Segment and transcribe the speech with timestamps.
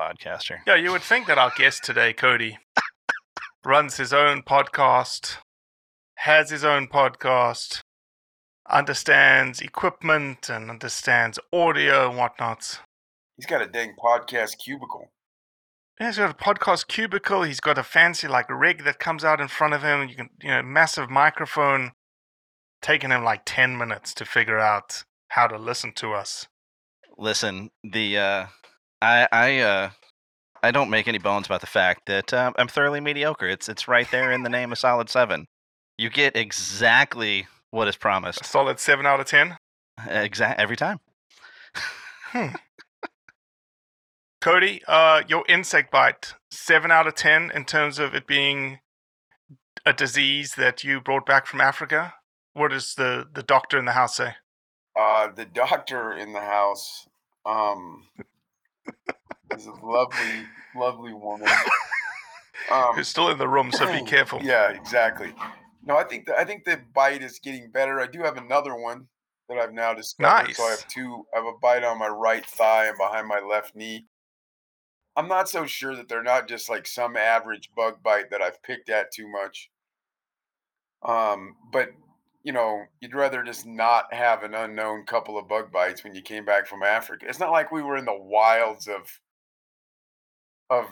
[0.00, 0.58] Podcaster.
[0.66, 2.58] Yeah, you would think that our guest today, Cody,
[3.64, 5.36] runs his own podcast,
[6.16, 7.82] has his own podcast,
[8.68, 12.80] understands equipment and understands audio and whatnot.
[13.36, 15.10] He's got a dang podcast cubicle.
[16.00, 17.42] Yeah, He's got a podcast cubicle.
[17.42, 20.08] He's got a fancy like rig that comes out in front of him.
[20.08, 21.92] You can, you know, massive microphone.
[22.80, 26.46] Taking him like ten minutes to figure out how to listen to us.
[27.18, 28.46] Listen, the uh,
[29.02, 29.90] I I uh,
[30.62, 33.48] I don't make any bones about the fact that uh, I'm thoroughly mediocre.
[33.48, 35.46] It's it's right there in the name of Solid Seven.
[35.96, 38.44] You get exactly what is A promised.
[38.44, 39.56] solid seven out of ten.
[40.06, 41.00] Exact every time.
[42.32, 42.48] Hmm.
[44.40, 48.80] Cody, uh, your insect bite, seven out of ten in terms of it being
[49.84, 52.14] a disease that you brought back from Africa.
[52.54, 54.34] What does the, the doctor in the house say?
[54.98, 57.06] Uh, the doctor in the house
[57.44, 58.08] um,
[59.56, 60.46] is a lovely,
[60.76, 61.48] lovely woman.
[62.70, 64.40] Um, Who's still in the room, so be careful.
[64.42, 65.34] Yeah, exactly.
[65.84, 68.00] No, I think the, I think the bite is getting better.
[68.00, 69.08] I do have another one
[69.48, 70.54] that I've now discovered.
[70.54, 71.24] So I have two.
[71.34, 74.06] I have a bite on my right thigh and behind my left knee.
[75.16, 78.62] I'm not so sure that they're not just like some average bug bite that I've
[78.62, 79.70] picked at too much.
[81.02, 81.90] Um, but
[82.44, 86.22] you know, you'd rather just not have an unknown couple of bug bites when you
[86.22, 87.26] came back from Africa.
[87.28, 89.20] It's not like we were in the wilds of
[90.70, 90.86] of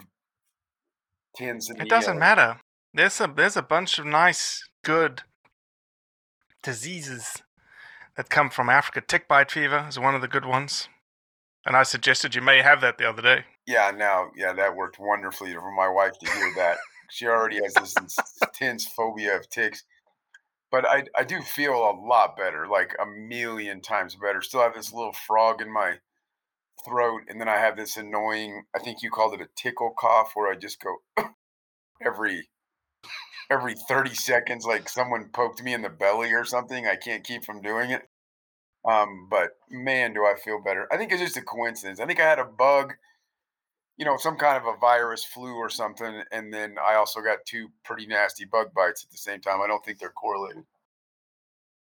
[1.39, 1.83] Tanzania.
[1.83, 2.59] It doesn't matter.
[2.93, 5.23] There's a there's a bunch of nice, good
[6.61, 7.41] diseases
[8.17, 9.01] that come from Africa.
[9.01, 10.89] Tick bite fever is one of the good ones,
[11.65, 13.45] and I suggested you may have that the other day.
[13.65, 16.77] Yeah, now, yeah, that worked wonderfully for my wife to hear that.
[17.11, 17.95] she already has this
[18.41, 19.83] intense phobia of ticks.
[20.71, 24.41] But I, I do feel a lot better, like a million times better.
[24.41, 25.95] Still have this little frog in my
[26.85, 30.31] throat, and then I have this annoying, I think you called it a tickle cough,
[30.33, 30.97] where I just go
[32.05, 32.49] every
[33.51, 36.85] every 30 seconds, like someone poked me in the belly or something.
[36.85, 38.03] I can't keep from doing it.
[38.85, 40.87] Um, but man, do I feel better.
[40.91, 41.99] I think it's just a coincidence.
[41.99, 42.93] I think I had a bug
[43.99, 47.39] you know, some kind of a virus, flu or something, and then I also got
[47.45, 49.61] two pretty nasty bug bites at the same time.
[49.61, 50.63] I don't think they're correlated.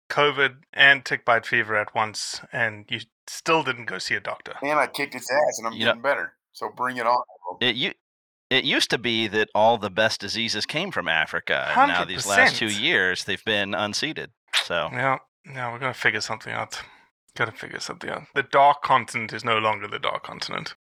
[0.09, 4.55] COVID and tick bite fever at once, and you still didn't go see a doctor.
[4.63, 6.35] And I kicked its ass, and I'm You know- getting better.
[6.53, 7.23] So bring it on.
[7.61, 7.93] It you.
[8.51, 12.27] It used to be that all the best diseases came from Africa, and now these
[12.27, 14.33] last two years they've been unseated.
[14.65, 16.81] So Yeah, yeah, we're gonna figure something out.
[17.37, 18.23] Gotta figure something out.
[18.35, 20.75] The dark continent is no longer the dark continent.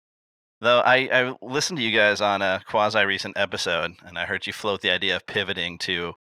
[0.62, 4.48] Though I, I listened to you guys on a quasi recent episode, and I heard
[4.48, 6.14] you float the idea of pivoting to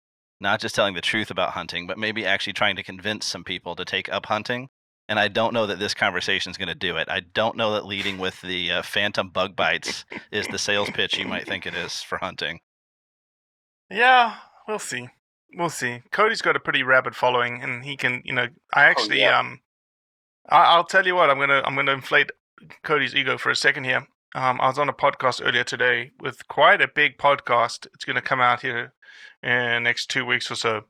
[0.45, 3.75] not just telling the truth about hunting, but maybe actually trying to convince some people
[3.75, 4.69] to take up hunting.
[5.09, 7.09] and I don't know that this conversation is going to do it.
[7.11, 11.19] I don't know that leading with the uh, phantom bug bites is the sales pitch
[11.19, 12.61] you might think it is for hunting.
[13.91, 14.37] Yeah,
[14.67, 15.09] we'll see.
[15.57, 16.03] We'll see.
[16.11, 19.39] Cody's got a pretty rabid following, and he can, you know, I actually, yeah.
[19.39, 19.61] um,
[20.49, 22.31] I, I'll tell you what, I'm gonna, I'm gonna inflate
[22.83, 24.07] Cody's ego for a second here.
[24.35, 27.87] Um, I was on a podcast earlier today with quite a big podcast.
[27.95, 28.95] It's gonna come out here
[29.45, 30.85] in next two weeks or so.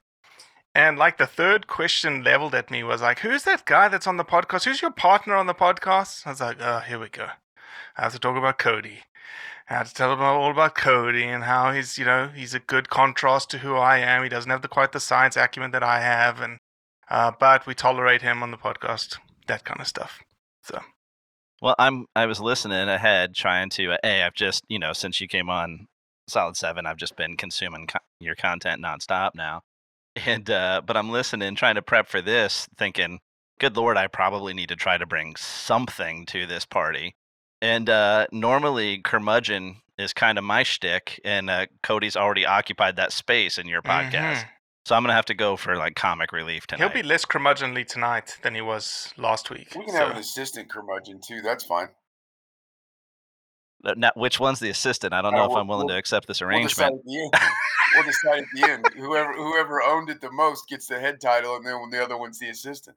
[0.75, 4.17] And like the third question leveled at me was like, "Who's that guy that's on
[4.17, 4.65] the podcast?
[4.65, 7.29] Who's your partner on the podcast?" I was like, "Oh, here we go.
[7.97, 9.01] I have to talk about Cody.
[9.69, 12.61] I have to tell him all about Cody and how he's, you know, he's a
[12.61, 14.23] good contrast to who I am.
[14.23, 16.59] He doesn't have the quite the science acumen that I have, and
[17.09, 19.19] uh, but we tolerate him on the podcast.
[19.47, 20.21] That kind of stuff.
[20.63, 20.81] So
[21.63, 23.93] Well, I'm I was listening ahead, trying to.
[23.93, 25.87] Uh, a, I've just you know since you came on
[26.27, 29.63] Solid Seven, I've just been consuming co- your content nonstop now,
[30.27, 33.21] and uh, but I'm listening, trying to prep for this, thinking,
[33.59, 37.15] good lord, I probably need to try to bring something to this party.
[37.61, 43.13] And uh, normally, curmudgeon is kind of my shtick, and uh, Cody's already occupied that
[43.13, 44.11] space in your podcast.
[44.43, 44.45] Mhm.
[44.87, 46.85] So I'm gonna have to go for like comic relief tonight.
[46.85, 49.69] he'll be less curmudgeonly tonight than he was last week.
[49.75, 51.41] We can so- have an assistant curmudgeon too.
[51.41, 51.89] That's fine.
[53.85, 55.13] Uh, Now, which one's the assistant?
[55.13, 57.01] I don't Uh, know if we'll- I'm willing we'll- to accept this We'll decide arrangement.
[57.01, 57.53] at the end.
[57.95, 58.87] we'll decide at the end.
[58.97, 62.17] Whoever whoever owned it the most gets the head title, and then when the other
[62.17, 62.97] one's the assistant.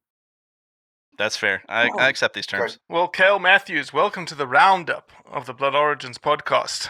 [1.17, 1.63] That's fair.
[1.67, 2.77] I, Oh, I accept these terms.
[2.87, 6.89] Well, Cale Matthews, welcome to the roundup of the Blood Origins podcast.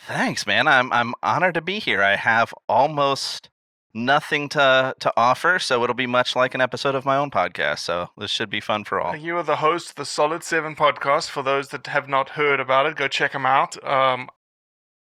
[0.00, 0.66] Thanks, man.
[0.68, 2.02] I'm I'm honored to be here.
[2.02, 3.48] I have almost
[3.96, 7.80] nothing to to offer, so it'll be much like an episode of my own podcast.
[7.80, 9.16] So this should be fun for all.
[9.16, 11.30] You are the host of the Solid Seven podcast.
[11.30, 13.82] For those that have not heard about it, go check them out.
[13.84, 14.28] Um,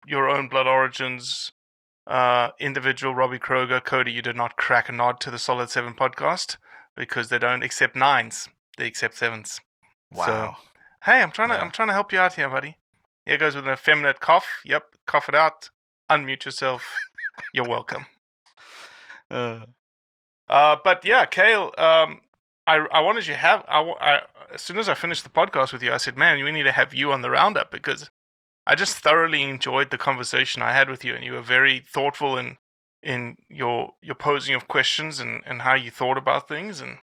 [0.05, 1.51] your own Blood Origins
[2.07, 5.93] uh, individual, Robbie Kroger, Cody, you did not crack a nod to the Solid Seven
[5.93, 6.57] podcast
[6.95, 8.47] because they don't accept nines;
[8.77, 9.59] they accept sevens.
[10.11, 10.57] Wow.
[11.03, 11.61] Hey, I'm trying to Yeah.
[11.61, 12.77] I'm trying to help you out here, buddy.
[13.25, 14.61] Here goes with an effeminate cough.
[14.63, 15.69] Yep, cough it out.
[16.09, 16.83] Unmute yourself.
[17.53, 18.05] You're welcome.
[19.29, 19.65] Uh,
[20.49, 22.21] Uh, but yeah, Cale, um,
[22.65, 23.65] I I wanted you to have.
[23.67, 24.21] I, I
[24.53, 26.71] as soon as I finished the podcast with you, I said, "Man, we need to
[26.71, 28.09] have you on the roundup because
[28.65, 32.37] I just thoroughly enjoyed the conversation I had with you, and you were very thoughtful
[32.37, 32.57] in
[33.03, 36.99] in your your posing of questions and and how you thought about things, and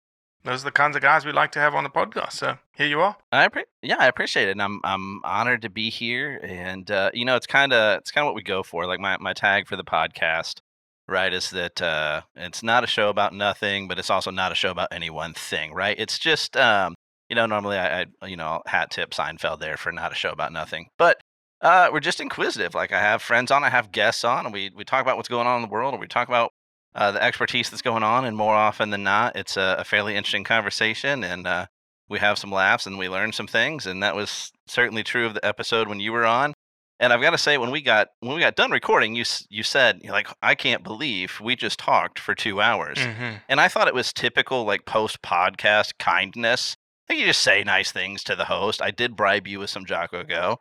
[0.45, 2.33] those are the kinds of guys we like to have on the podcast.
[2.33, 3.17] So here you are.
[3.31, 4.53] I appre- yeah, I appreciate it.
[4.53, 6.41] And I'm I'm honored to be here.
[6.43, 8.87] And uh, you know, it's kind of it's kind of what we go for.
[8.87, 10.61] Like my my tag for the podcast,
[11.09, 14.55] right, is that uh, it's not a show about nothing, but it's also not a
[14.55, 15.99] show about any one thing, right?
[15.99, 16.95] It's just um,
[17.29, 20.31] you know, normally I, I you know hat tip Seinfeld there for not a show
[20.31, 21.21] about nothing, but
[21.61, 22.75] uh, we're just inquisitive.
[22.75, 25.29] Like I have friends on, I have guests on, and we we talk about what's
[25.29, 26.51] going on in the world, or we talk about
[26.95, 30.15] uh, the expertise that's going on, and more often than not, it's a, a fairly
[30.15, 31.67] interesting conversation, and uh,
[32.09, 35.35] we have some laughs and we learn some things, and that was certainly true of
[35.35, 36.55] the episode when you were on.
[37.01, 39.63] And I've got to say, when we got when we got done recording, you you
[39.63, 43.37] said like, I can't believe we just talked for two hours, Mm-hmm.
[43.49, 46.77] and I thought it was typical like post podcast kindness.
[47.09, 48.83] I think you just say nice things to the host.
[48.83, 50.59] I did bribe you with some Jocko Go,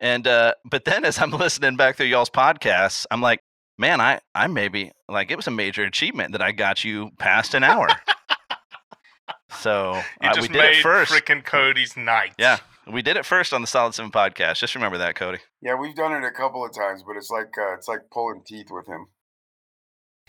[0.00, 3.40] and uh, but then as I'm listening back through y'all's podcasts, I'm like,
[3.76, 7.54] man, I I maybe like it was a major achievement that I got you past
[7.54, 7.88] an hour.
[9.50, 11.12] so You uh, just we did made it first.
[11.12, 12.32] frickin' Cody's night.
[12.38, 12.58] Yeah,
[12.90, 14.58] we did it first on the Solid Seven podcast.
[14.58, 15.38] Just remember that, Cody.
[15.60, 18.42] Yeah, we've done it a couple of times, but it's like uh, it's like pulling
[18.46, 19.06] teeth with him.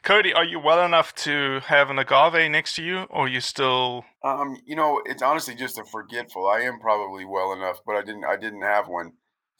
[0.02, 3.40] Cody, are you well enough to have an agave next to you, or are you
[3.40, 4.04] still?
[4.22, 6.46] Um, you know, it's honestly just a forgetful.
[6.46, 8.24] I am probably well enough, but I didn't.
[8.24, 9.12] I didn't have one.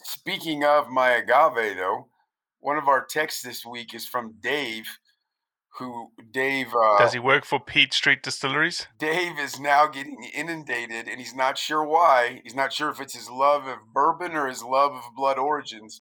[0.03, 2.09] Speaking of my agave, though,
[2.61, 4.99] one of our texts this week is from Dave,
[5.79, 6.75] who Dave.
[6.75, 8.87] Uh, Does he work for Peach Street Distilleries?
[8.99, 12.41] Dave is now getting inundated, and he's not sure why.
[12.45, 16.03] He's not sure if it's his love of bourbon or his love of blood origins.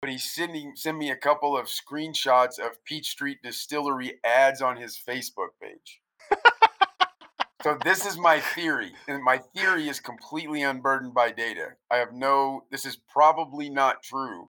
[0.00, 4.76] But he's sending send me a couple of screenshots of Peach Street Distillery ads on
[4.76, 6.00] his Facebook page.
[7.62, 11.70] so this is my theory, and my theory is completely unburdened by data.
[11.90, 12.62] I have no.
[12.70, 14.47] This is probably not true.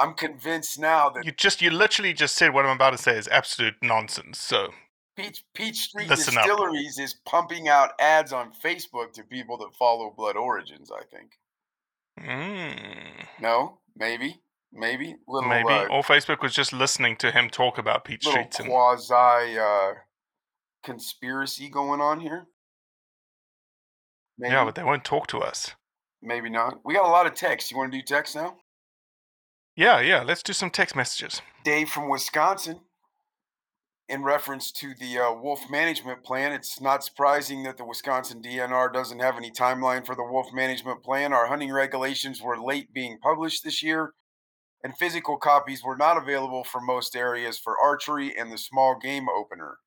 [0.00, 3.16] I'm convinced now that You just, you literally just said what I'm about to say
[3.16, 4.38] is absolute nonsense.
[4.38, 4.70] So
[5.16, 6.44] Peach Peach Street Listen up.
[6.46, 10.90] Distilleries is pumping out ads on Facebook to people that follow Blood Origins.
[10.90, 11.32] I think.
[12.18, 14.40] mm, No, maybe,
[14.72, 18.50] maybe little maybe, uh, or Facebook was just listening to him talk about little Street.
[18.66, 19.92] Quasi uh,
[20.82, 22.46] conspiracy going on here.
[24.38, 25.74] Maybe, yeah, but they won't talk to us.
[26.22, 26.78] maybe not.
[26.84, 27.70] We got a lot of text.
[27.70, 28.56] You want to do text now?
[29.76, 30.22] Yeah, yeah.
[30.22, 31.40] Let's do some text messages.
[31.64, 32.80] Dave from Wisconsin
[34.08, 38.92] in reference to the uh, wolf management plan, it's not surprising that the Wisconsin DNR
[38.92, 41.32] doesn't have any timeline for the wolf management plan.
[41.32, 44.14] Our hunting regulations were late being published this year,
[44.82, 49.28] and physical copies were not available for most areas for archery and the small game
[49.28, 49.78] opener.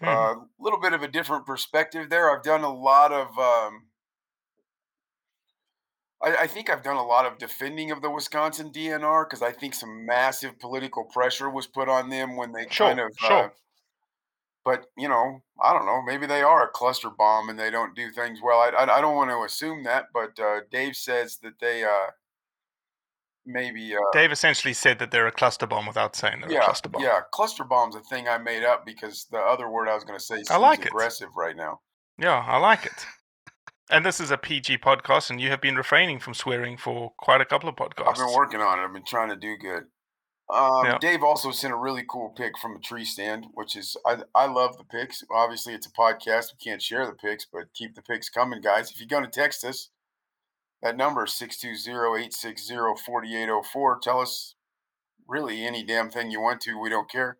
[0.00, 0.08] A Mhm.
[0.08, 2.34] uh, little bit of a different perspective there.
[2.34, 3.38] I've done a lot of.
[3.38, 3.87] Um,
[6.22, 9.52] I, I think I've done a lot of defending of the Wisconsin DNR because I
[9.52, 13.12] think some massive political pressure was put on them when they Sure, kind of.
[13.22, 13.54] Uh, sure.
[14.64, 16.02] but you know, I don't know.
[16.02, 18.58] Maybe they are a cluster bomb and they don't do things well.
[18.58, 22.10] I I, I don't want to assume that, but uh, Dave says that they uh,
[23.46, 23.94] maybe.
[23.94, 26.88] Uh, Dave essentially said that they're a cluster bomb without saying they're a yeah, cluster
[26.88, 27.02] bomb.
[27.02, 30.18] yeah, cluster bomb's a thing I made up because the other word I was going
[30.18, 30.88] to say seems like it.
[30.88, 31.80] aggressive right now.
[32.18, 33.06] Yeah, I like it.
[33.90, 37.40] And this is a PG podcast, and you have been refraining from swearing for quite
[37.40, 38.08] a couple of podcasts.
[38.08, 38.82] I've been working on it.
[38.82, 39.84] I've been trying to do good.
[40.50, 40.98] Um, Yeah.
[40.98, 44.46] Dave also sent a really cool pic from a tree stand, which is I I
[44.46, 45.22] love the pics.
[45.30, 46.52] Obviously, it's a podcast.
[46.52, 48.90] We can't share the pics, but keep the pics coming, guys.
[48.90, 49.90] If you're going to text us,
[50.82, 54.00] that number is 620-860-4804.
[54.00, 54.54] Tell us
[55.26, 56.78] really any damn thing you want to.
[56.80, 57.36] We don't care.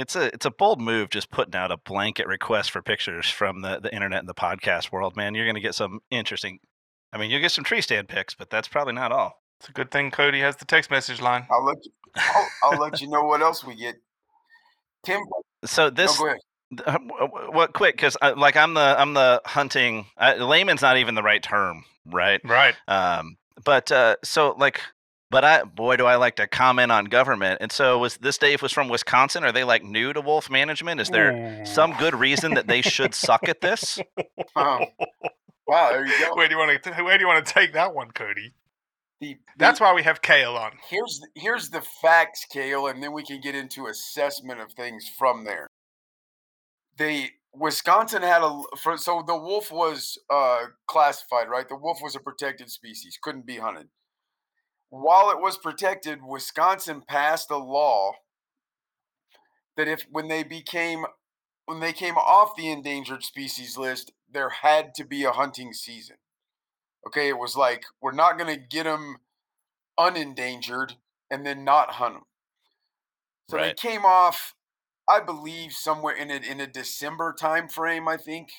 [0.00, 3.60] It's a it's a bold move just putting out a blanket request for pictures from
[3.62, 5.34] the, the internet and the podcast world, man.
[5.34, 6.58] You're gonna get some interesting
[7.12, 9.42] I mean you'll get some tree stand pics, but that's probably not all.
[9.60, 11.46] It's a good thing Cody has the text message line.
[11.50, 13.96] I'll let you, I'll, I'll let you know what else we get.
[15.04, 15.20] Tim,
[15.64, 16.38] So no, this go ahead.
[16.70, 20.82] th- uh, w- w- what quick because like I'm the I'm the hunting uh, layman's
[20.82, 22.40] not even the right term, right?
[22.44, 22.74] Right.
[22.88, 24.80] Um, but uh, so like,
[25.30, 27.58] but I boy do I like to comment on government.
[27.60, 29.44] And so was this Dave was from Wisconsin?
[29.44, 31.00] Are they like new to wolf management?
[31.00, 33.98] Is there some good reason that they should suck at this?
[34.56, 34.84] Um,
[35.68, 36.34] wow, there you go.
[36.34, 36.90] Where do you want to?
[37.04, 38.52] Where do you want to take that one, Cody?
[39.20, 40.72] The- the- That's why we have Cale on.
[40.88, 45.08] here's the, here's the facts, Cale, and then we can get into assessment of things
[45.16, 45.68] from there.
[46.96, 51.68] The Wisconsin had a for, so the wolf was uh, classified, right?
[51.68, 53.88] The wolf was a protected species, couldn't be hunted.
[54.90, 58.12] While it was protected, Wisconsin passed a law
[59.76, 61.06] that if when they became
[61.66, 66.16] when they came off the endangered species list, there had to be a hunting season.
[67.06, 69.18] Okay, it was like we're not going to get them
[69.98, 70.96] unendangered
[71.30, 72.24] and then not hunt them.
[73.48, 73.76] So Right.
[73.76, 74.54] they came off,
[75.08, 78.08] I believe, somewhere in a in a December time frame.
[78.08, 78.50] I think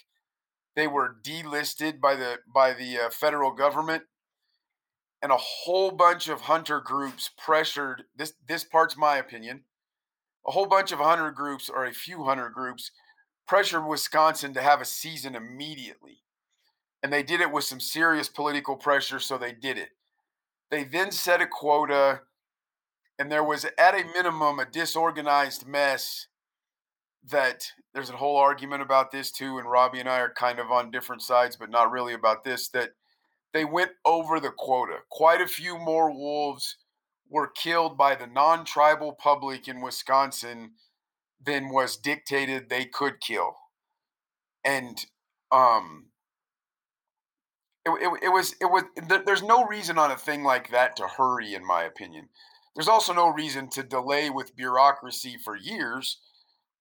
[0.76, 4.04] they were delisted by the by the uh, federal government,
[5.22, 8.34] and a whole bunch of hunter groups pressured this.
[8.48, 9.64] This part's my opinion.
[10.48, 12.92] A whole bunch of hunter groups or a few hunter groups
[13.48, 16.24] pressured Wisconsin to have a season immediately,
[17.04, 19.20] and they did it with some serious political pressure.
[19.20, 19.90] So they did it.
[20.72, 22.22] They then set a quota,
[23.20, 26.28] and there was at a minimum a disorganized mess
[27.24, 30.72] that there's a whole argument about this too, and Robbie and I are kind of
[30.72, 32.70] on different sides, but not really about this.
[32.70, 32.92] That
[33.54, 34.98] they went over the quota.
[35.10, 36.78] Quite a few more wolves
[37.30, 40.72] were killed by the non-tribal public in Wisconsin
[41.44, 43.56] than was dictated they could kill,
[44.64, 45.06] and
[45.52, 46.12] um,
[47.86, 48.84] it, it, it was it was
[49.26, 52.30] there's no reason on a thing like that to hurry in my opinion
[52.76, 56.20] there's also no reason to delay with bureaucracy for years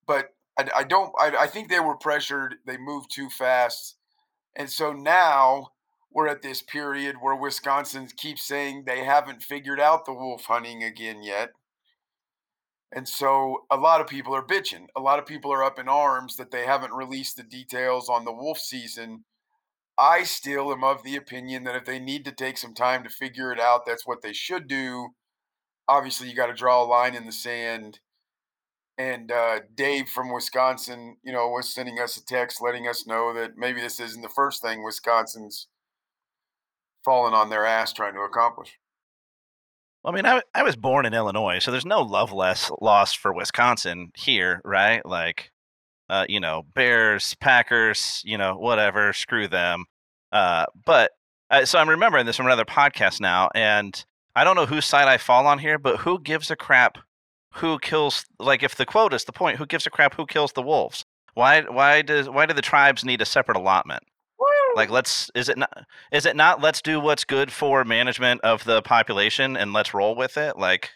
[0.06, 3.96] but i, I don't I, I think they were pressured they moved too fast
[4.56, 5.68] and so now
[6.12, 10.82] we're at this period where wisconsin keeps saying they haven't figured out the wolf hunting
[10.82, 11.50] again yet
[12.92, 15.88] and so a lot of people are bitching a lot of people are up in
[15.88, 19.24] arms that they haven't released the details on the wolf season
[20.00, 23.10] I still am of the opinion that if they need to take some time to
[23.10, 25.10] figure it out, that's what they should do.
[25.86, 28.00] Obviously, you got to draw a line in the sand.
[28.96, 33.34] And uh, Dave from Wisconsin, you know, was sending us a text letting us know
[33.34, 35.68] that maybe this isn't the first thing Wisconsin's
[37.04, 38.78] fallen on their ass trying to accomplish.
[40.02, 43.18] Well, I mean, I, I was born in Illinois, so there's no love less lost
[43.18, 45.04] for Wisconsin here, right?
[45.04, 45.50] Like,
[46.08, 49.84] uh, you know, Bears, Packers, you know, whatever, screw them.
[50.32, 51.12] Uh, but
[51.50, 54.04] uh, so I'm remembering this from another podcast now, and
[54.34, 56.98] I don't know whose side I fall on here, but who gives a crap
[57.54, 58.24] who kills?
[58.38, 61.04] Like, if the quote is the point, who gives a crap who kills the wolves?
[61.34, 61.62] Why?
[61.62, 62.28] Why does?
[62.28, 64.04] Why do the tribes need a separate allotment?
[64.74, 65.30] Like, let's.
[65.34, 65.86] Is it not?
[66.12, 66.60] Is it not?
[66.60, 70.56] Let's do what's good for management of the population, and let's roll with it.
[70.56, 70.90] Like,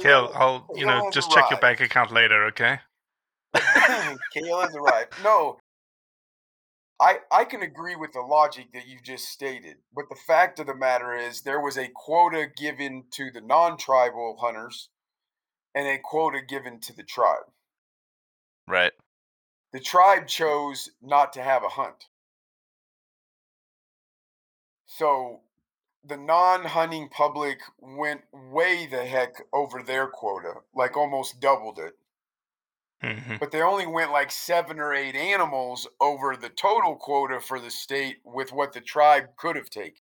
[0.00, 2.80] Cale, I'll you know Cale just check your bank account later, okay?
[3.54, 5.14] Cale has arrived.
[5.22, 5.58] No,
[7.00, 10.66] I I can agree with the logic that you just stated, but the fact of
[10.66, 14.90] the matter is there was a quota given to the non-tribal hunters
[15.74, 17.44] and a quota given to the tribe.
[18.68, 18.92] Right.
[19.72, 22.06] The tribe chose not to have a hunt.
[24.92, 25.42] So
[26.04, 31.96] the non-hunting public went way the heck over their quota, like almost doubled it.
[33.00, 37.60] hmm But they only went like seven or eight animals over the total quota for
[37.60, 40.02] the state with what the tribe could have taken.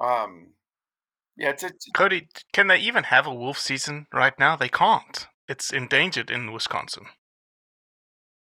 [0.00, 0.48] Um,
[1.36, 4.56] yeah, it's, it's Cody, can they even have a wolf season right now?
[4.56, 5.28] They can't.
[5.48, 7.06] It's endangered in Wisconsin.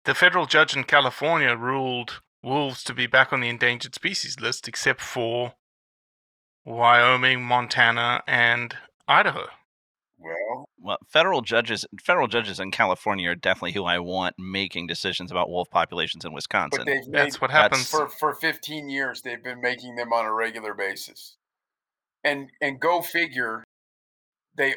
[0.04, 4.68] The federal judge in California ruled wolves to be back on the endangered species list,
[4.68, 5.54] except for
[6.64, 8.76] Wyoming, Montana, and
[9.06, 9.46] Idaho.
[10.18, 15.30] well, Well, federal judges, federal judges in California are definitely who I want making decisions
[15.30, 16.80] about wolf populations in Wisconsin.
[16.80, 17.90] but they've That's made what That's- happens.
[17.90, 21.36] for for 15 years they've been making them on a regular basis
[22.24, 23.64] and and go figure
[24.56, 24.74] they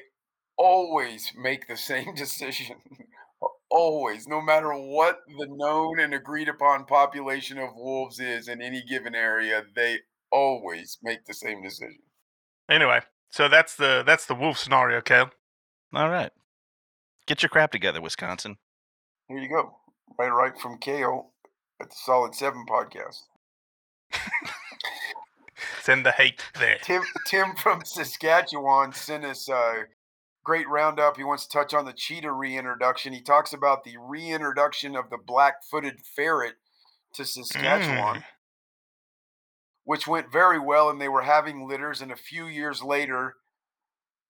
[0.58, 2.78] always make the same decision
[3.72, 8.84] always no matter what the known and agreed upon population of wolves is in any
[8.84, 9.98] given area they
[10.32, 12.00] always make the same decision
[12.70, 15.30] Anyway, so that's the that's the wolf scenario, Cale.
[15.94, 16.32] All right.
[17.28, 18.56] Get your crap together, Wisconsin.
[19.28, 19.76] here you go
[20.18, 21.32] right right from Cale
[21.82, 23.24] at the solid seven podcast
[25.82, 26.78] Send the hate there.
[26.82, 29.86] Tim Tim from Saskatchewan sent us a
[30.44, 31.18] great roundup.
[31.18, 33.14] He wants to touch on the cheetah reintroduction.
[33.14, 36.56] He talks about the reintroduction of the black-footed ferret
[37.14, 38.26] to Saskatchewan, Mm.
[39.84, 42.02] which went very well, and they were having litters.
[42.02, 43.38] And a few years later,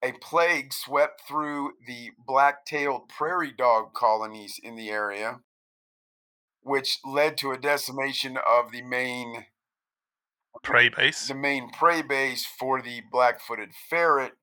[0.02, 5.42] a plague swept through the black-tailed prairie dog colonies in the area,
[6.62, 9.46] which led to a decimation of the main
[10.64, 11.28] Prey base.
[11.28, 14.34] the main prey base for the black-footed ferret.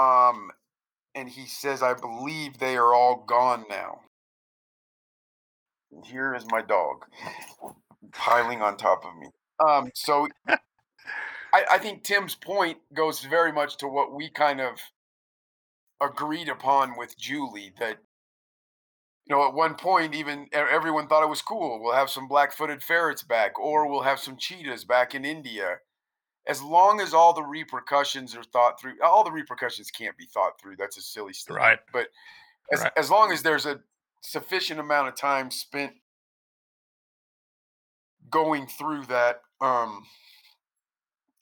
[0.00, 0.50] Um,
[1.14, 4.00] and he says, I believe they are all gone now.
[5.92, 7.04] And here is my dog
[8.12, 9.28] piling on top of me.
[9.58, 14.78] Um, so I, I think Tim's point goes very much to what we kind of
[16.00, 17.98] agreed upon with Julie that
[19.26, 21.80] you know, at one point, even everyone thought it was cool.
[21.80, 25.76] We'll have some black-footed ferrets back, or we'll have some cheetahs back in India.
[26.46, 30.60] As long as all the repercussions are thought through, all the repercussions can't be thought
[30.60, 30.76] through.
[30.76, 31.62] That's a silly statement.
[31.62, 31.78] Right.
[31.92, 32.08] But
[32.72, 32.92] as, Right.
[32.96, 33.80] as long as there's a
[34.22, 35.92] sufficient amount of time spent
[38.30, 40.06] going through that, um,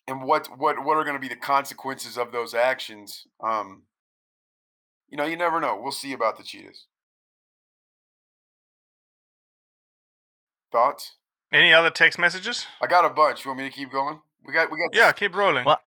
[0.09, 3.85] and what what what are going to be the consequences of those actions, um,
[5.09, 5.79] you know, you never know.
[5.81, 6.87] We'll see about the cheetahs.
[10.73, 11.15] Thoughts?
[11.53, 12.67] Any other text messages?
[12.83, 13.45] I got a bunch.
[13.45, 14.21] You want me to keep going?
[14.46, 15.64] We got we got Yeah, keep rolling.
[15.64, 15.81] Well,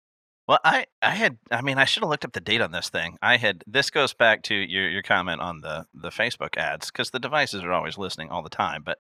[0.47, 2.89] Well, I, I had, I mean, I should have looked up the date on this
[2.89, 3.17] thing.
[3.21, 7.11] I had, this goes back to your, your comment on the, the Facebook ads, because
[7.11, 8.81] the devices are always listening all the time.
[8.83, 8.97] But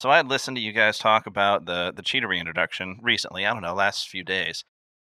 [0.00, 3.52] so I had listened to you guys talk about the, the cheetah reintroduction recently, I
[3.52, 4.64] don't know, last few days.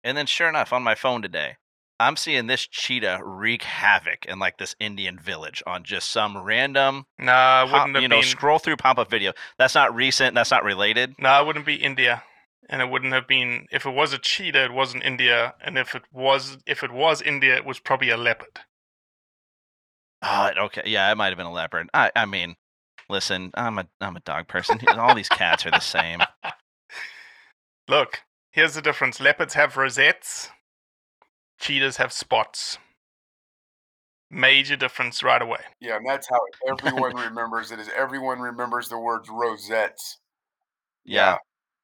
[0.05, 1.57] And then sure enough, on my phone today,
[1.99, 7.07] I'm seeing this cheetah wreak havoc in like this Indian village on just some random,
[7.19, 8.25] Nah, it wouldn't have you know, been.
[8.25, 9.33] scroll through pop up video.
[9.59, 10.35] That's not recent.
[10.35, 11.15] That's not related.
[11.19, 12.23] No, it wouldn't be India,
[12.69, 13.67] and it wouldn't have been.
[13.71, 17.23] If it was a cheetah, it wasn't India, and if it was, if it was
[17.23, 18.61] India, it was probably a leopard.
[20.23, 20.83] Oh, okay.
[20.87, 21.89] Yeah, it might have been a leopard.
[21.95, 22.57] I, I mean,
[23.09, 24.81] listen, I'm a, I'm a dog person.
[24.97, 26.21] All these cats are the same.
[27.89, 30.51] Look, here's the difference: leopards have rosettes,
[31.59, 32.79] cheetahs have spots.
[34.31, 35.61] Major difference right away.
[35.81, 37.79] Yeah, and that's how everyone remembers it.
[37.79, 40.19] Is everyone remembers the words rosettes?
[41.05, 41.39] Yeah.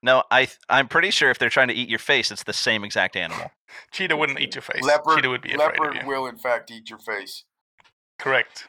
[0.04, 2.84] No, I I'm pretty sure if they're trying to eat your face, it's the same
[2.84, 3.50] exact animal.
[3.90, 4.82] Cheetah wouldn't eat your face.
[4.82, 6.06] Leopard, cheetah would be afraid leopard of you.
[6.06, 7.44] will in fact eat your face.
[8.18, 8.68] Correct.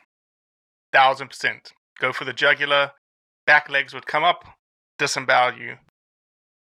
[0.93, 1.73] Thousand percent.
[1.99, 2.91] Go for the jugular.
[3.45, 4.45] Back legs would come up,
[4.97, 5.75] disembowel you.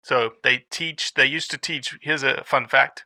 [0.02, 3.04] So they teach, they used to teach, here's a fun fact.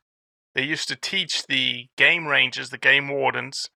[0.54, 3.68] They used to teach the game rangers, the game wardens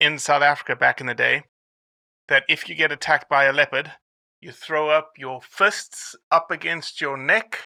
[0.00, 1.42] in South Africa back in the day,
[2.28, 3.92] that if you get attacked by a leopard,
[4.40, 7.64] you throw up your fists up against your neck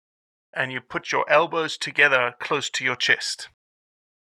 [0.54, 3.48] and you put your elbows together close to your chest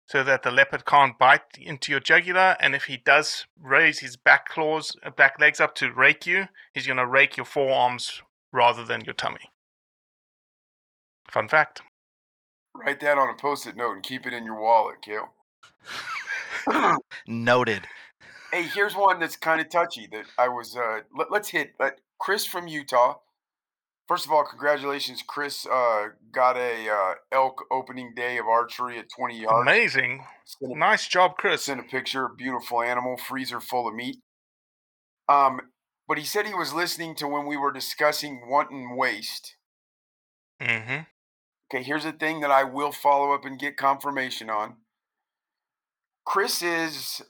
[0.07, 2.57] so that the leopard can't bite into your jugular.
[2.59, 6.45] And if he does raise his back claws, uh, back legs up to rake you,
[6.73, 9.51] he's going to rake your forearms rather than your tummy.
[11.31, 11.83] Fun fact.
[12.75, 15.33] Write that on a post-it note and keep it in your wallet, Cale.
[17.27, 17.87] Noted.
[18.51, 20.75] Hey, here's one that's kind of touchy that I was.
[20.75, 21.73] Uh, let, us hit.
[21.79, 23.15] Let, Chris from Utah.
[24.07, 25.67] First of all, congratulations, Chris.
[25.67, 29.61] Uh, got a uh, elk opening day of archery at 20 yards.
[29.61, 30.25] Amazing.
[30.63, 31.65] A, Nice job, Chris.
[31.65, 32.27] sent a picture.
[32.27, 34.17] Beautiful animal, freezer full of meat.
[35.27, 35.61] Um,
[36.07, 39.55] but he said he was listening to when we were discussing wanton waste.
[40.59, 41.03] Mm-hmm.
[41.71, 44.77] Okay, here's a thing that I will follow up and get confirmation on.
[46.25, 47.21] Chris is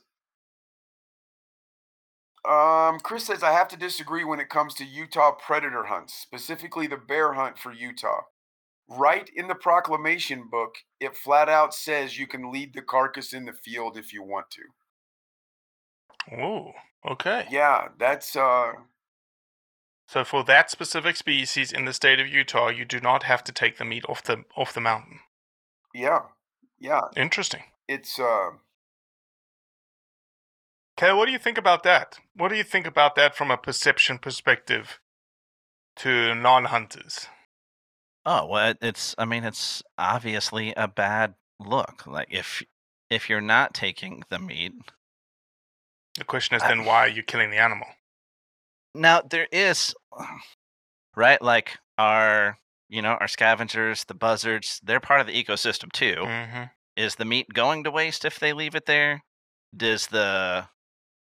[2.48, 6.86] um, Chris says I have to disagree when it comes to Utah predator hunts, specifically
[6.86, 8.22] the bear hunt for Utah.
[8.88, 13.44] Right in the proclamation book, it flat out says you can lead the carcass in
[13.44, 14.62] the field if you want to.
[16.36, 16.72] Oh,
[17.08, 17.46] okay.
[17.50, 18.72] Yeah, that's uh
[20.08, 23.52] So for that specific species in the state of Utah, you do not have to
[23.52, 25.20] take the meat off the off the mountain.
[25.94, 26.22] yeah.
[26.78, 27.64] Yeah, Interesting.
[27.88, 28.50] it's uh
[31.00, 32.18] Cale, what do you think about that?
[32.36, 35.00] What do you think about that from a perception perspective
[35.96, 37.26] to non-hunters?
[38.26, 39.14] Oh well, it's.
[39.16, 42.06] I mean, it's obviously a bad look.
[42.06, 42.62] Like if
[43.08, 44.74] if you're not taking the meat,
[46.18, 47.86] The question is I- then why are you killing the animal?
[48.94, 49.94] now there is,
[51.16, 51.40] right?
[51.40, 52.58] Like our
[52.90, 56.16] you know our scavengers, the buzzards, they're part of the ecosystem too.
[56.16, 56.64] Mm-hmm.
[56.94, 59.22] Is the meat going to waste if they leave it there?
[59.74, 60.68] Does the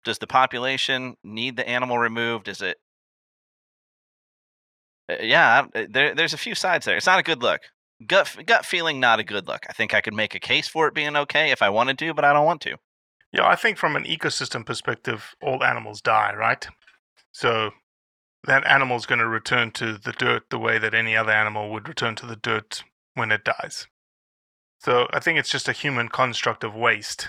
[0.04, 2.48] does the population need the animal removed?
[2.48, 2.78] Is it?
[5.08, 6.96] Uh, Yeah, uh, there, there's a few sides there.
[6.96, 7.60] It's not a good look.
[8.06, 9.64] Gut gut feeling, not a good look.
[9.68, 12.14] I think I could make a case for it being okay if I wanted to,
[12.14, 12.76] but I don't want to.
[13.32, 16.66] Yeah, I think from an ecosystem perspective, all animals die, right?
[17.30, 17.70] So
[18.44, 21.88] that animal's going to return to the dirt the way that any other animal would
[21.88, 22.82] return to the dirt
[23.14, 23.86] when it dies.
[24.80, 27.28] So I think it's just a human construct of waste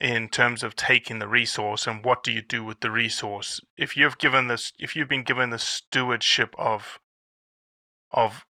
[0.00, 3.60] in terms of taking the resource and what do you do with the resource.
[3.76, 6.98] If you've given this if you've been given the stewardship of
[8.10, 8.46] of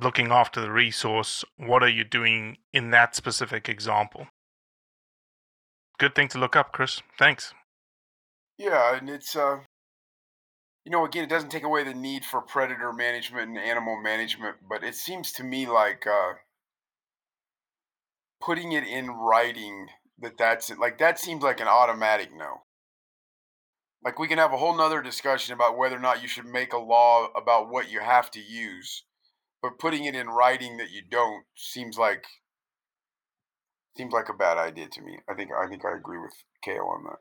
[0.00, 4.28] looking after the resource, what are you doing in that specific example?
[5.98, 7.02] Good thing to look up, Chris.
[7.18, 7.52] Thanks.
[8.56, 9.58] Yeah, and it's uh
[10.84, 14.56] you know, again, it doesn't take away the need for predator management and animal management,
[14.68, 16.34] but it seems to me like uh
[18.40, 19.88] putting it in writing
[20.22, 20.78] that that's it.
[20.78, 22.62] Like that seems like an automatic no.
[24.04, 26.72] Like we can have a whole nother discussion about whether or not you should make
[26.72, 29.04] a law about what you have to use,
[29.60, 32.24] but putting it in writing that you don't seems like
[33.96, 35.18] seems like a bad idea to me.
[35.28, 36.32] I think I think I agree with
[36.64, 37.18] Cale on that.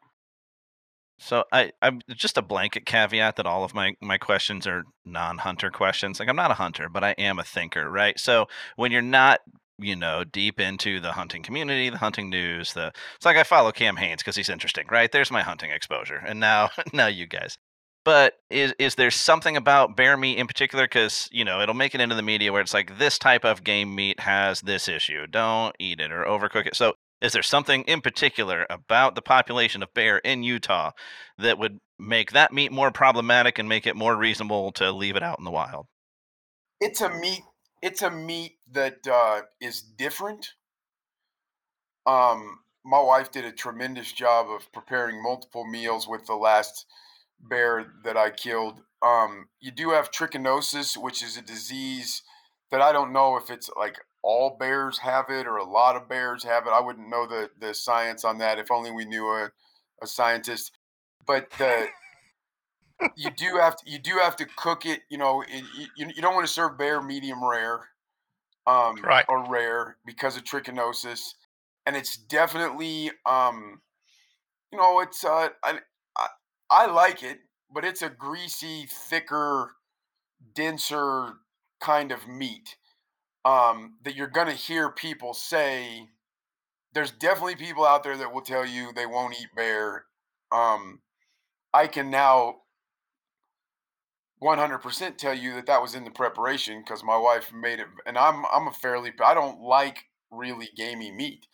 [1.19, 5.69] So I, I'm just a blanket caveat that all of my my questions are non-hunter
[5.69, 6.19] questions.
[6.19, 8.19] Like I'm not a hunter, but I am a thinker, right?
[8.19, 9.41] So when you're not,
[9.81, 13.71] you know, deep into the hunting community, the hunting news, the it's like I follow
[13.71, 15.11] Cam Hanes because he's interesting, right?
[15.11, 17.57] There's my hunting exposure, and now now you guys.
[18.03, 20.85] But is is there something about bear meat in particular?
[20.85, 23.63] Because you know it'll make it into the media where it's like this type of
[23.63, 25.27] game meat has this issue.
[25.27, 26.75] Don't eat it or overcook it.
[26.75, 30.91] So is there something in particular about the population of bear in Utah
[31.37, 35.23] that would make that meat more problematic and make it more reasonable to leave it
[35.23, 35.85] out in the wild?
[36.81, 37.43] it's a meat
[37.81, 40.53] it's a meat that uh, is different.
[42.05, 46.87] Um my wife did a tremendous job of preparing multiple meals with the last
[47.39, 48.81] bear that i killed.
[49.03, 52.23] Um you do have trichinosis which is a disease
[52.71, 56.07] that i don't know if it's like all bears have it or a lot of
[56.07, 56.71] bears have it.
[56.71, 59.51] I wouldn't know the the science on that if only we knew a,
[60.01, 60.71] a scientist.
[61.25, 61.87] But the
[63.15, 65.01] you do have to you do have to cook it.
[65.09, 67.89] You know, it, you, you don't want to serve bear medium rare,
[68.67, 69.25] um, Right.
[69.27, 71.21] or rare because of trichinosis,
[71.85, 73.81] and it's definitely, um,
[74.71, 75.79] you know, it's uh, I,
[76.17, 76.27] I
[76.69, 77.39] I like it,
[77.73, 79.71] but it's a greasy, thicker,
[80.53, 81.33] denser
[81.81, 82.77] kind of meat
[83.45, 86.07] um, that you're gonna hear people say.
[86.93, 90.05] There's definitely people out there that will tell you they won't eat bear.
[90.51, 91.01] Um,
[91.73, 92.61] I can now
[94.41, 98.17] 100% tell you that that was in the preparation because my wife made it and
[98.17, 101.45] i'm i'm a fairly i don't like really gamey meat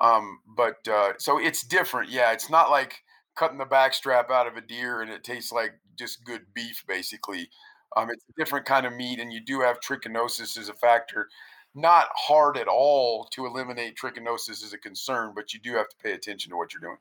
[0.00, 4.46] um but uh so it's different yeah it's not like cutting the back strap out
[4.46, 7.48] of a deer and it tastes like just good beef basically.
[7.96, 11.28] Um it's a different kind of meat and you do have trichinosis as a factor.
[11.74, 15.96] Not hard at all to eliminate trichinosis as a concern but you do have to
[16.02, 16.98] pay attention to what you're doing.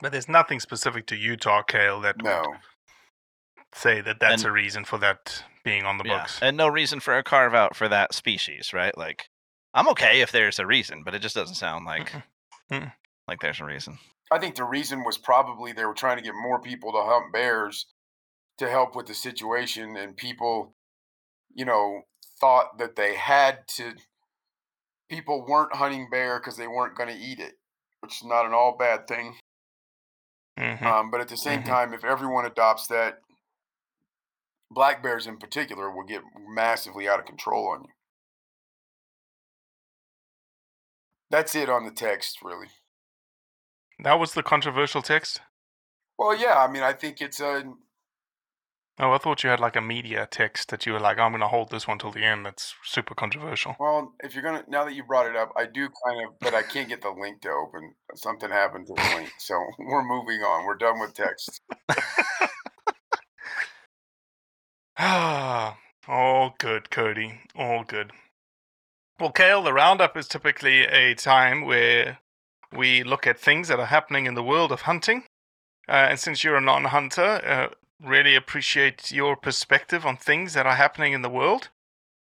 [0.00, 2.42] But there's nothing specific to Utah, Cale, that no
[3.74, 6.38] say that that's And- a reason for that being on the Yeah, books.
[6.42, 8.96] and no reason for a carve out for that species, right?
[8.96, 9.28] Like,
[9.74, 12.22] I'm okay if there's a reason, but it just doesn't sound like Mm-mm.
[12.70, 12.92] Mm-mm.
[13.26, 13.98] like there's a reason.
[14.30, 17.32] I think the reason was probably they were trying to get more people to hunt
[17.32, 17.86] bears
[18.58, 20.74] to help with the situation, and people,
[21.54, 22.02] you know,
[22.40, 23.94] thought that they had to.
[25.08, 27.54] People weren't hunting bear because they weren't going to eat it,
[28.00, 29.38] which is not an all bad thing.
[30.58, 30.82] Mhm.
[30.82, 31.66] Um, but at the same Mhm.
[31.66, 33.20] time, if everyone adopts that,
[34.70, 37.90] black bears in particular will get massively out of control on you.
[41.30, 42.68] That's it on the text, really.
[44.02, 45.40] That was the controversial text.
[46.18, 47.64] Well, yeah, I mean, I think it's a
[49.00, 51.40] Oh, I thought you had like a media text that you were like, I'm going
[51.40, 52.44] to hold this one till the end.
[52.44, 53.76] That's super controversial.
[53.78, 54.12] well.
[54.24, 56.62] If you're gonna now that you brought it up, I do kind of, but I
[56.62, 57.94] can't get the link to open.
[58.16, 60.66] Something happened to the link, so we're moving on.
[60.66, 61.60] We're done with text.
[65.00, 67.40] Ah, all good, Cody.
[67.54, 68.10] All good.
[69.20, 72.18] Well, Cale, the roundup is typically a time where
[72.72, 75.24] we look at things that are happening in the world of hunting.
[75.88, 77.68] Uh, and since you're a non hunter, uh,
[78.04, 81.68] really appreciate your perspective on things that are happening in the world.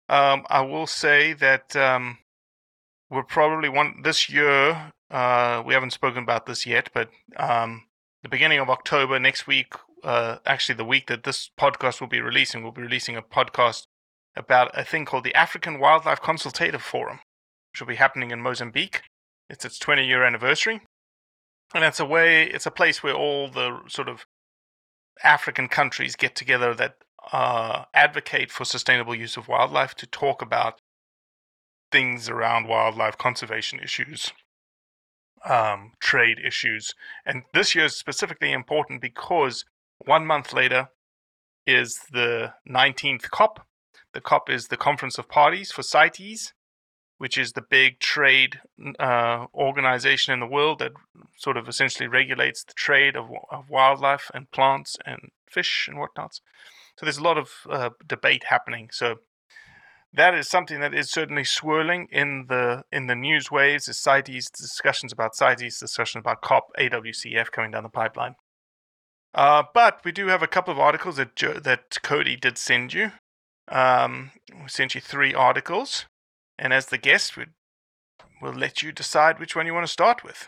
[0.09, 2.19] Um, I will say that um,
[3.09, 4.93] we're probably one this year.
[5.11, 7.85] Uh, we haven't spoken about this yet, but um,
[8.23, 12.21] the beginning of October next week, uh, actually the week that this podcast will be
[12.21, 13.87] releasing, we'll be releasing a podcast
[14.37, 17.21] about a thing called the African Wildlife Consultative Forum,
[17.73, 19.03] which will be happening in Mozambique.
[19.49, 20.83] It's its 20 year anniversary.
[21.75, 24.27] And it's a way, it's a place where all the sort of
[25.23, 26.97] African countries get together that
[27.33, 30.81] uh, advocate for sustainable use of wildlife to talk about
[31.91, 34.33] things around wildlife conservation issues,
[35.49, 36.95] um, trade issues.
[37.25, 39.65] And this year is specifically important because
[40.07, 40.89] one month later
[41.67, 43.67] is the 19th COP.
[44.13, 46.53] The COP is the Conference of Parties for CITES,
[47.19, 48.61] which is the big trade
[48.99, 50.93] uh, organization in the world that
[51.37, 56.41] sort of essentially regulates the trade of, of wildlife and plants and fish and whatnots.
[56.97, 58.91] So there's a lot of uh, debate happening.
[58.93, 59.17] So
[60.13, 63.89] that is something that is certainly swirling in the in the news waves.
[63.89, 68.37] Is CITES discussions about CITES, discussions about COP, AWCF coming down the pipeline.
[69.35, 72.93] Uh, but we do have a couple of articles that jo- that Cody did send
[72.93, 73.13] you.
[73.69, 74.31] Um,
[74.63, 76.07] we sent you three articles,
[76.59, 77.47] and as the guest, we
[78.41, 80.47] we'll let you decide which one you want to start with.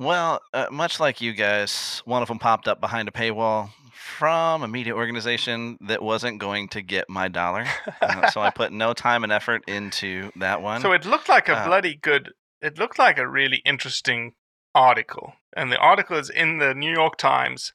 [0.00, 4.62] Well, uh, much like you guys, one of them popped up behind a paywall from
[4.62, 7.64] a media organization that wasn't going to get my dollar.
[8.02, 10.80] Uh, so I put no time and effort into that one.
[10.80, 12.32] So it looked like a Uh, bloody good.
[12.60, 14.32] It looked like a really interesting
[14.74, 17.72] article, and the article is in the New York Times,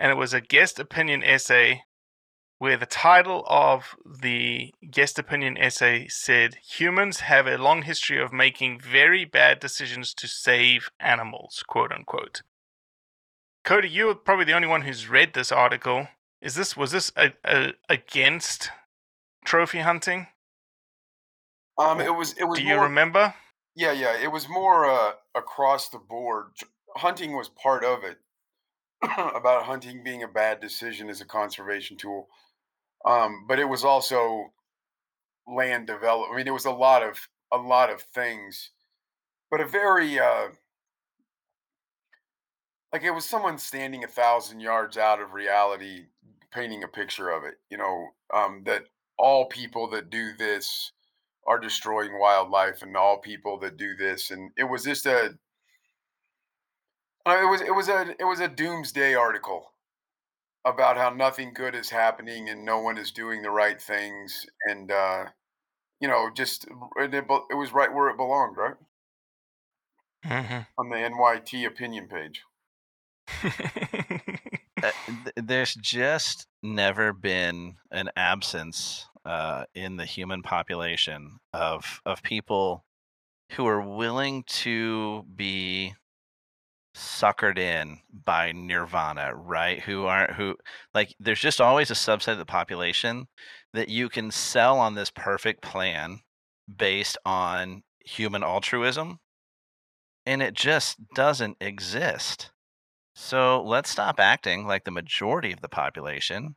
[0.00, 1.84] and it was a guest opinion essay,
[2.58, 8.32] where the title of the guest opinion essay said, "Humans have a long history of
[8.32, 12.42] making very bad decisions to save animals," quote unquote.
[13.62, 16.08] Cody, you're probably the only one who's read this article.
[16.40, 18.70] Is this was this a, a, against
[19.44, 20.28] trophy hunting?
[21.76, 23.34] Um, it was it was Do you more, remember?
[23.76, 26.52] Yeah, yeah, it was more uh, across the board.
[26.96, 28.18] Hunting was part of it.
[29.34, 32.28] about hunting being a bad decision as a conservation tool,
[33.04, 34.52] um, but it was also
[35.46, 36.32] land development.
[36.32, 37.18] I mean, it was a lot of
[37.52, 38.70] a lot of things,
[39.50, 40.48] but a very uh,
[42.92, 46.06] like it was someone standing a thousand yards out of reality,
[46.52, 47.54] painting a picture of it.
[47.70, 48.84] You know, um, that
[49.18, 50.92] all people that do this
[51.46, 55.34] are destroying wildlife, and all people that do this, and it was just a.
[57.26, 59.72] uh, It was it was a it was a doomsday article
[60.64, 64.90] about how nothing good is happening and no one is doing the right things, and
[64.92, 65.26] uh,
[66.00, 66.66] you know, just
[66.98, 68.76] it, it was right where it belonged, right
[70.24, 70.60] Mm-hmm.
[70.76, 72.42] on the NYT opinion page.
[74.82, 82.22] Uh, th- there's just never been an absence uh, in the human population of of
[82.22, 82.84] people
[83.52, 85.94] who are willing to be
[86.94, 90.56] suckered in by nirvana right who aren't who
[90.92, 93.28] like there's just always a subset of the population
[93.72, 96.18] that you can sell on this perfect plan
[96.76, 99.20] based on human altruism
[100.26, 102.50] and it just doesn't exist
[103.14, 106.56] so let's stop acting like the majority of the population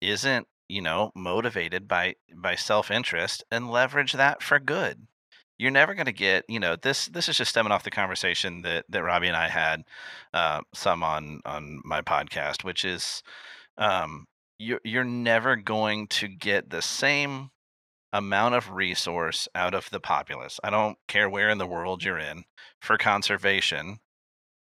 [0.00, 5.06] isn't, you know, motivated by by self-interest and leverage that for good.
[5.60, 8.62] You're never going to get, you know, this this is just stemming off the conversation
[8.62, 9.84] that that Robbie and I had
[10.32, 13.22] uh, some on on my podcast, which is
[13.76, 14.24] um,
[14.58, 17.50] you're you're never going to get the same
[18.10, 20.58] amount of resource out of the populace.
[20.64, 22.44] I don't care where in the world you're in
[22.80, 23.98] for conservation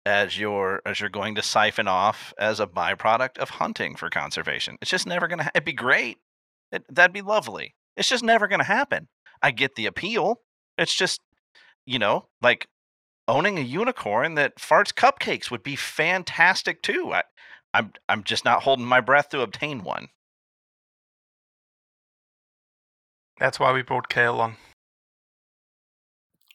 [0.05, 4.77] as you're as you're going to siphon off as a byproduct of hunting for conservation.
[4.83, 5.45] It's just never going to.
[5.45, 6.19] Ha- it'd be great.
[6.73, 7.75] It, that'd be lovely.
[7.97, 9.09] It's just never going to happen.
[9.43, 10.41] I get the appeal.
[10.79, 11.21] It's just,
[11.87, 12.69] you know, like
[13.29, 17.13] owning a unicorn that farts cupcakes would be fantastic too.
[17.13, 17.23] I,
[17.73, 20.09] I'm I'm just not holding my breath to obtain one.
[23.39, 24.57] That's why we brought Cale on.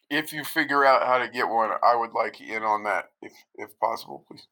[0.10, 3.34] If you figure out how to get one, I would like in on that, if
[3.56, 4.48] if possible, please.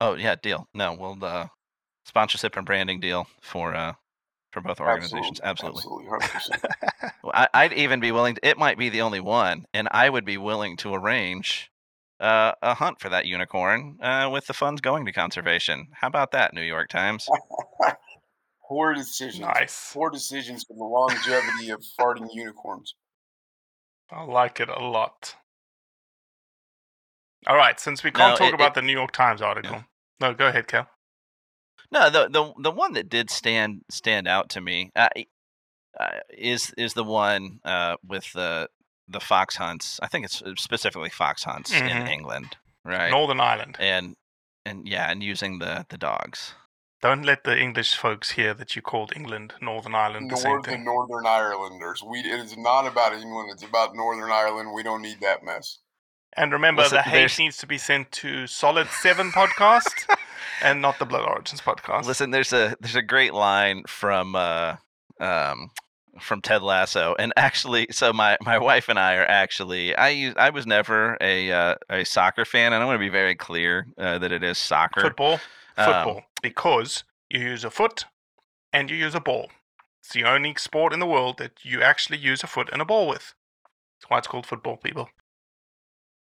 [0.00, 0.68] Oh yeah, deal.
[0.74, 1.48] No, we'll uh,
[2.04, 3.94] sponsorship and branding deal for uh,
[4.52, 5.40] for both organizations.
[5.42, 5.82] Absolutely.
[6.12, 7.10] Absolutely, 100%.
[7.24, 8.34] Well, I, I'd even be willing.
[8.36, 11.70] To, it might be the only one, and I would be willing to arrange
[12.20, 15.88] uh, a hunt for that unicorn uh, with the funds going to conservation.
[16.00, 17.28] How about that, New York Times?
[18.68, 19.40] Poor decisions.
[19.40, 19.90] Nice.
[19.92, 22.94] Poor decisions for the longevity of farting unicorns.
[24.10, 25.36] I like it a lot.
[27.46, 29.84] All right, since we can't No, talk it- about it- the New York Times article.
[30.20, 30.86] No, go ahead, Cale.
[31.92, 35.08] No, the the the one that did stand stand out to me uh,
[36.00, 38.68] uh, is is the one uh, with the
[39.08, 40.00] the fox hunts.
[40.02, 42.08] I think it's specifically fox hunts in Mhm.
[42.08, 43.10] England, right?
[43.10, 43.76] Northern Ireland.
[43.78, 44.16] and
[44.64, 46.54] and yeah, and using the the dogs.
[47.02, 50.72] Don't let the English folks hear that you called England Northern Ireland the same Northern
[50.74, 50.84] thing.
[50.84, 52.00] Northern Irelanders.
[52.02, 53.50] We it is not about England.
[53.52, 54.72] It's about Northern Ireland.
[54.72, 55.80] We don't need that mess.
[56.36, 60.06] And remember, Listen, the hate there's- needs to be sent to Solid Seven podcast
[60.62, 62.06] and not the Blood Origins podcast.
[62.06, 64.76] Listen, there's a there's a great line from uh
[65.20, 65.70] um
[66.20, 70.34] from Ted Lasso, and actually, so my my wife and I are actually I use
[70.36, 73.86] I was never a uh, a soccer fan, and I want to be very clear
[73.98, 75.00] uh, that it is soccer.
[75.00, 75.40] Football,
[75.76, 78.04] Um, football, because you use a foot
[78.72, 79.50] and you use a ball.
[80.00, 82.84] It's the only sport in the world that you actually use a foot and a
[82.84, 83.34] ball with.
[84.00, 85.08] That's why it's called football, people.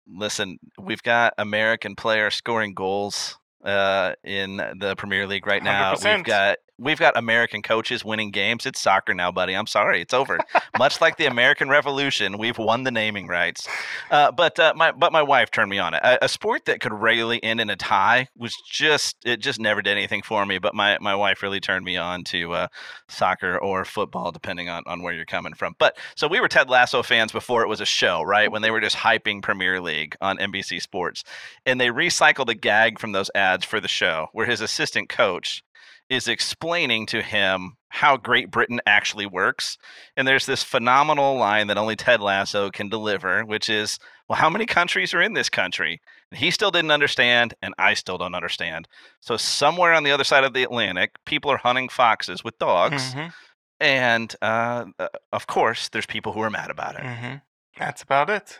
[0.07, 5.91] Listen, we've got American players scoring goals uh, in the Premier League right now.
[5.91, 6.03] we 100%.
[6.03, 8.65] have got we've got American coaches winning games.
[8.65, 9.53] It's soccer now, buddy.
[9.53, 10.39] I'm sorry, it's over.
[10.77, 13.67] Much like the American Revolution, we've won the naming rights.
[14.09, 16.01] Uh, but uh, my but my wife turned me on it.
[16.03, 19.81] A, a sport that could regularly end in a tie was just it just never
[19.81, 20.57] did anything for me.
[20.57, 22.67] But my, my wife really turned me on to uh,
[23.07, 25.75] soccer or football, depending on, on where you're coming from.
[25.77, 28.51] But so we were Ted Lasso fans before it was a show, right?
[28.51, 31.23] When they were just hyping Premier League on NBC Sports,
[31.65, 35.63] and they recycled a gag from those ads for the show, where his assistant coach
[36.09, 39.77] is explaining to him how Great Britain actually works.
[40.15, 44.49] And there's this phenomenal line that only Ted Lasso can deliver, which is, well, how
[44.49, 45.99] many countries are in this country?
[46.31, 48.87] And he still didn't understand, and I still don't understand.
[49.21, 53.13] So, somewhere on the other side of the Atlantic, people are hunting foxes with dogs.
[53.15, 53.33] Mhm,
[53.79, 57.01] And uh, uh, of course, there's people who are mad about it.
[57.03, 57.41] mhm.
[57.77, 58.59] That's about it.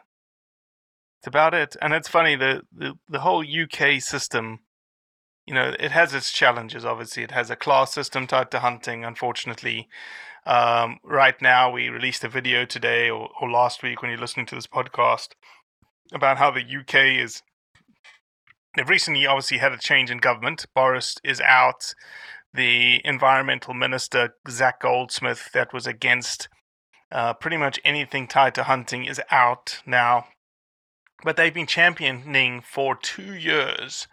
[1.20, 1.76] It's about it.
[1.82, 4.60] And it's funny, the, the, the whole UK system,
[5.50, 7.24] you know, it has its challenges, obviously.
[7.24, 9.90] It has a class system tied to hunting, unfortunately.
[10.46, 14.46] Um, right now, we released a video today or, or last week when you're listening
[14.46, 15.30] to this podcast
[16.14, 17.42] about how the UK is.
[18.76, 20.68] They've recently obviously had a change in government.
[20.76, 21.96] Boris is out.
[22.54, 26.48] The environmental minister, Zac Goldsmith, that was against
[27.12, 30.26] uh, pretty much anything tied to hunting, is out now.
[31.24, 34.08] But they've been championing for two years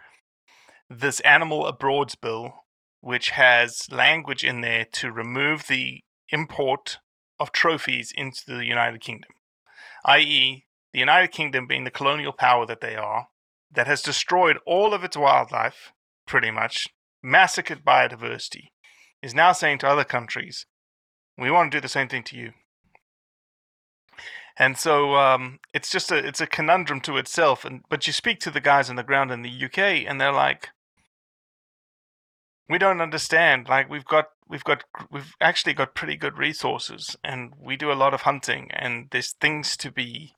[0.89, 2.65] this Animals Abroad bill,
[3.01, 6.99] which has language in there to remove the import
[7.39, 9.31] of trophies into the United Kingdom,
[10.05, 13.27] i.e., the United Kingdom being the colonial power that they are,
[13.71, 15.91] that has destroyed all of its wildlife,
[16.25, 16.87] pretty much,
[17.21, 18.69] massacred biodiversity,
[19.21, 20.65] is now saying to other countries,
[21.37, 22.53] we want to do the same thing to you.
[24.59, 27.63] And so um, it's just a it's a conundrum to itself.
[27.63, 30.31] And but you speak to the guys on the ground in the UK, and they're
[30.31, 30.69] like,
[32.69, 33.67] we don't understand.
[33.69, 37.93] Like we've got we've got we've actually got pretty good resources, and we do a
[37.93, 40.33] lot of hunting, and there's things to be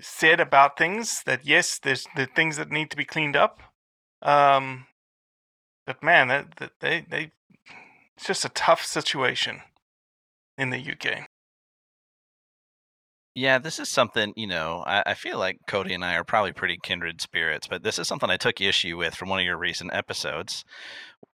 [0.00, 3.60] said about things that yes, there's the things that need to be cleaned up.
[4.22, 4.86] Um,
[5.86, 7.32] but man, that, that they they
[8.16, 9.60] it's just a tough situation
[10.56, 11.28] in the UK.
[13.38, 16.52] Yeah, this is something, you know, I, I feel like Cody and I are probably
[16.52, 19.58] pretty kindred spirits, but this is something I took issue with from one of your
[19.58, 20.64] recent episodes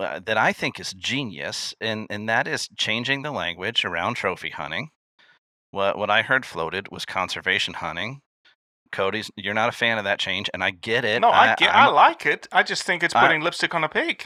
[0.01, 4.49] uh, that I think is genius, and, and that is changing the language around trophy
[4.49, 4.89] hunting.
[5.73, 8.23] What, what I heard floated was conservation hunting.
[8.93, 11.21] Cody's, you're not a fan of that change, and I get it.
[11.21, 12.49] No, I, get, I I'm- like it.
[12.51, 14.25] I just think it's I- putting lipstick on a pig.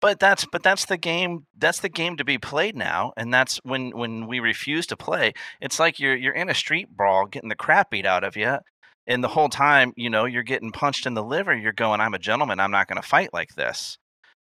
[0.00, 1.46] But that's but that's the game.
[1.56, 5.32] That's the game to be played now, and that's when when we refuse to play.
[5.60, 8.58] It's like you're you're in a street brawl, getting the crap beat out of you,
[9.08, 11.56] and the whole time, you know, you're getting punched in the liver.
[11.56, 12.60] You're going, "I'm a gentleman.
[12.60, 13.98] I'm not going to fight like this."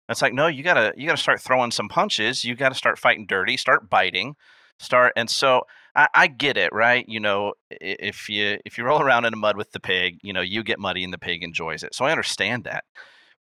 [0.09, 2.43] It's like, no, you gotta you gotta start throwing some punches.
[2.43, 3.57] You got to start fighting dirty.
[3.57, 4.35] Start biting.
[4.77, 5.63] Start and so
[5.95, 7.05] I, I get it, right?
[7.07, 10.33] You know, if you if you roll around in the mud with the pig, you
[10.33, 11.95] know, you get muddy and the pig enjoys it.
[11.95, 12.83] So I understand that.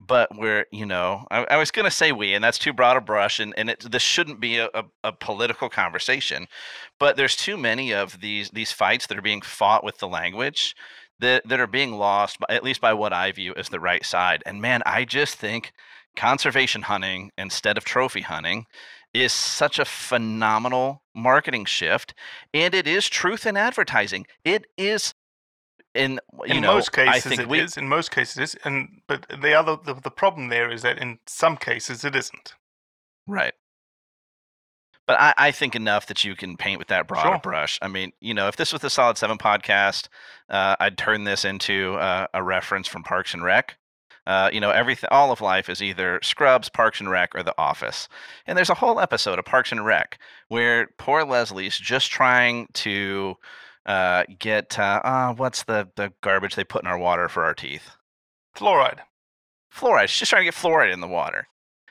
[0.01, 2.97] But we're, you know, I, I was going to say we, and that's too broad
[2.97, 6.47] a brush, and, and it, this shouldn't be a, a, a political conversation.
[6.99, 10.75] But there's too many of these these fights that are being fought with the language
[11.21, 14.05] that, that are being lost, by, at least by what I view as the right
[14.05, 14.43] side.
[14.45, 15.73] And man, I just think
[16.17, 18.67] conservation hunting instead of trophy hunting
[19.13, 22.15] is such a phenomenal marketing shift
[22.53, 25.15] and it is truth in advertising it is
[25.95, 27.77] in you in know most I cases think it we is.
[27.77, 28.57] In most cases it is.
[28.65, 32.55] And but the other the, the problem there is that in some cases it isn't.
[33.27, 33.55] right
[35.07, 37.39] but I, I think enough that you can paint with that broad Sure.
[37.39, 37.79] brush.
[37.83, 40.09] I mean, you know, if this was the Solid Seven podcast,
[40.49, 43.77] uh, I'd turn this into uh, a reference from Parks and Rec.
[44.27, 47.55] Uh, you know, everything, all of life is either Scrubs, Parks and Rec, or The
[47.59, 48.09] Office.
[48.47, 50.19] And there's a whole episode of Parks and Rec
[50.49, 53.35] where poor Leslie's just trying to
[53.87, 57.55] uh, get uh, uh, what's the the garbage they put in our water for our
[57.55, 57.91] teeth?
[58.57, 59.01] Fluoride.
[59.73, 60.09] fluoride.
[60.09, 61.49] She's just trying to get fluoride in the water.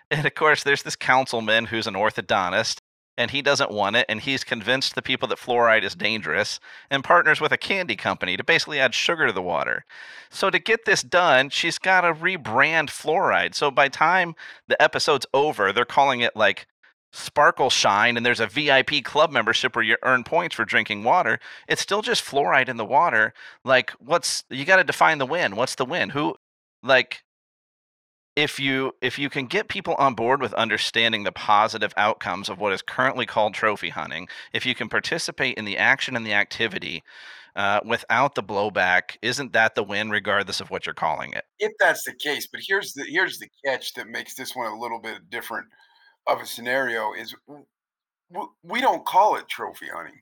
[0.10, 2.80] And of course, there's this councilman who's an orthodontist,
[3.18, 7.04] and he doesn't want it, and he's convinced the people that fluoride is dangerous and
[7.04, 9.86] partners with a candy company to basically add sugar to the water.
[10.30, 13.56] So to get this done, she's got to rebrand fluoride.
[13.56, 14.36] So by time
[14.68, 16.68] the episode's over, they're calling it like
[17.14, 21.40] Sparkle Shine, and there's a VIP club membership where you earn points for drinking water.
[21.68, 23.34] It's still just fluoride in the water.
[23.64, 25.56] Like, what's you got to define the win?
[25.56, 26.10] What's the win?
[26.10, 26.36] Who,
[26.82, 27.24] like,
[28.36, 32.58] if you if you can get people on board with understanding the positive outcomes of
[32.60, 36.34] what is currently called trophy hunting, if you can participate in the action and the
[36.34, 37.04] activity
[37.56, 41.46] uh, without the blowback, isn't that the win, regardless of what you're calling it?
[41.60, 44.80] if that's the case, but here's the here's the catch that makes this one a
[44.80, 45.68] little bit different
[46.28, 47.36] of a scenario is
[48.64, 50.22] we don't call it trophy hunting.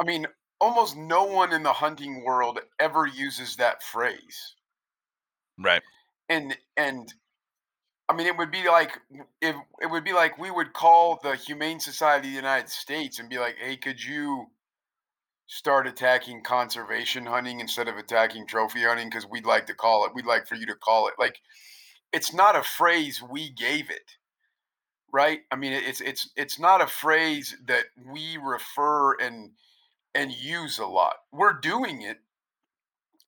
[0.00, 0.26] I mean,
[0.60, 4.54] almost no one in the hunting world ever uses that phrase.
[5.58, 5.82] Right.
[6.28, 7.12] And and
[8.08, 8.98] I mean, it would be like
[9.40, 13.18] if it would be like we would call the Humane Society of the United States
[13.18, 14.46] and be like, "Hey, could you
[15.46, 19.08] start attacking conservation hunting instead of attacking trophy hunting?
[19.08, 20.12] Because we'd like to call it.
[20.14, 21.38] We'd like for you to call it like
[22.12, 24.16] it's not a phrase we gave it,
[25.14, 25.42] right?
[25.52, 29.52] I mean, it's it's it's not a phrase that we refer and
[30.12, 31.18] and use a lot.
[31.32, 32.18] We're doing it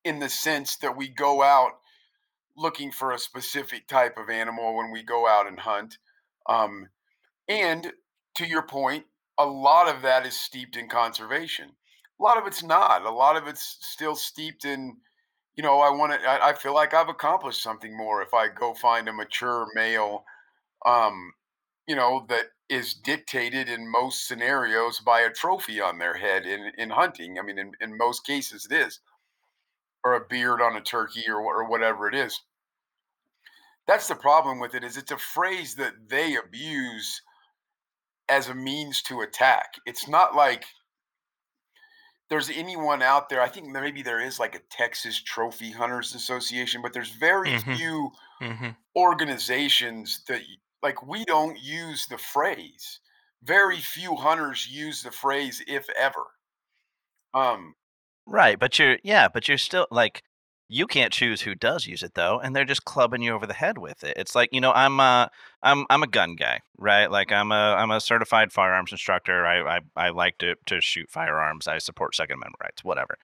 [0.04, 1.78] in the sense that we go out
[2.56, 5.98] looking for a specific type of animal when we go out and hunt.
[6.48, 6.88] Um,
[7.48, 7.92] and
[8.34, 9.04] to your point,
[9.38, 11.70] a lot of that is steeped in conservation.
[12.18, 13.04] A lot of it's not.
[13.04, 14.96] A lot of it's still steeped in,
[15.54, 18.48] you know, I want to, I, I feel like I've accomplished something more if I
[18.48, 20.24] go find a mature male,
[20.84, 21.32] um,
[21.86, 26.72] you know, that is dictated in most scenarios by a trophy on their head in,
[26.78, 27.38] in hunting.
[27.38, 29.00] I mean, in, in most cases it is,
[30.02, 32.40] or a beard on a turkey or, or whatever it is
[33.86, 37.22] that's the problem with it is it's a phrase that they abuse
[38.28, 40.64] as a means to attack it's not like
[42.28, 46.82] there's anyone out there i think maybe there is like a texas trophy hunters association
[46.82, 47.62] but there's very Mhm.
[47.76, 48.10] few
[48.40, 48.70] Mm-hmm.
[48.96, 50.42] organizations that
[50.86, 53.00] like we don't use the phrase
[53.42, 56.24] very few hunters use the phrase if ever
[57.34, 57.74] um
[58.26, 60.22] Right, but you're yeah, but you're still like
[60.68, 63.54] you can't choose who does use it though, and they're just clubbing you over the
[63.54, 64.14] head with it.
[64.16, 65.28] It's like you know I'm uh
[65.62, 67.10] I'm I'm a gun guy, right?
[67.10, 69.46] Like I'm a I'm a certified firearms instructor.
[69.46, 71.68] I I, I like to to shoot firearms.
[71.68, 73.16] I support Second Amendment rights, whatever.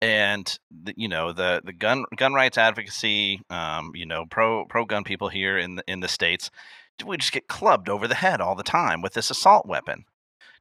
[0.00, 4.84] And the, you know the the gun gun rights advocacy, um, you know pro pro
[4.84, 6.50] gun people here in the, in the states,
[7.04, 10.04] we just get clubbed over the head all the time with this assault weapon.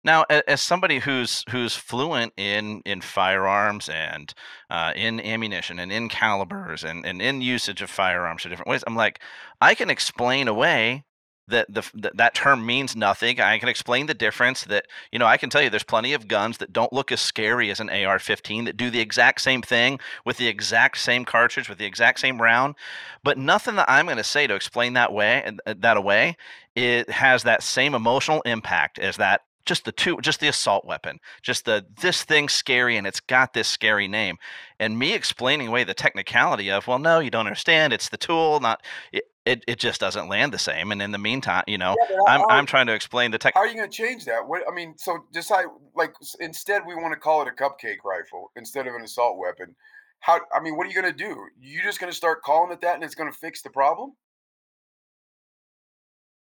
[0.04, 4.34] Now, as somebody who's who's fluent in in firearms and
[4.70, 8.84] uh, in ammunition and in calibers and, and in usage of firearms in different ways,
[8.88, 9.20] I'm like,
[9.60, 11.04] I can explain away
[11.48, 13.40] that the that term means nothing.
[13.40, 14.64] I can explain the difference.
[14.66, 17.22] That you know, I can tell you, there's plenty of guns that don't look as
[17.22, 21.70] scary as an AR-15 that do the exact same thing with the exact same cartridge
[21.70, 22.76] with the exact same round,
[23.24, 26.38] but nothing that I'm going to say to explain that way uh, that away
[26.76, 31.20] it has that same emotional impact as that just the two just the assault weapon
[31.42, 34.38] just the this thing's scary and it's got this scary name
[34.80, 38.60] and me explaining away the technicality of well no you don't understand it's the tool
[38.60, 38.82] not
[39.12, 42.18] it it, it just doesn't land the same and in the meantime you know Yeah,
[42.28, 44.48] i'm i'm trying to explain the tech How are you going to change that?
[44.48, 48.52] What I mean, so decide like instead we want to call it a cupcake rifle
[48.56, 49.76] instead of an assault weapon.
[50.20, 51.46] How I mean, what are you going to do?
[51.60, 54.14] You just going to start calling it that and it's going to fix the problem?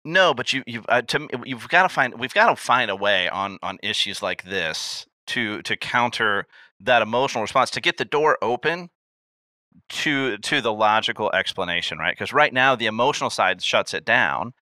[0.04, 2.96] No, but you you've uh, to, you've got to find we've got to find a
[2.96, 6.46] way on on issues like this to to counter
[6.80, 8.90] that emotional response to get the door open
[9.88, 12.14] to to the logical explanation, right?
[12.14, 14.52] Because right now the emotional side shuts it down,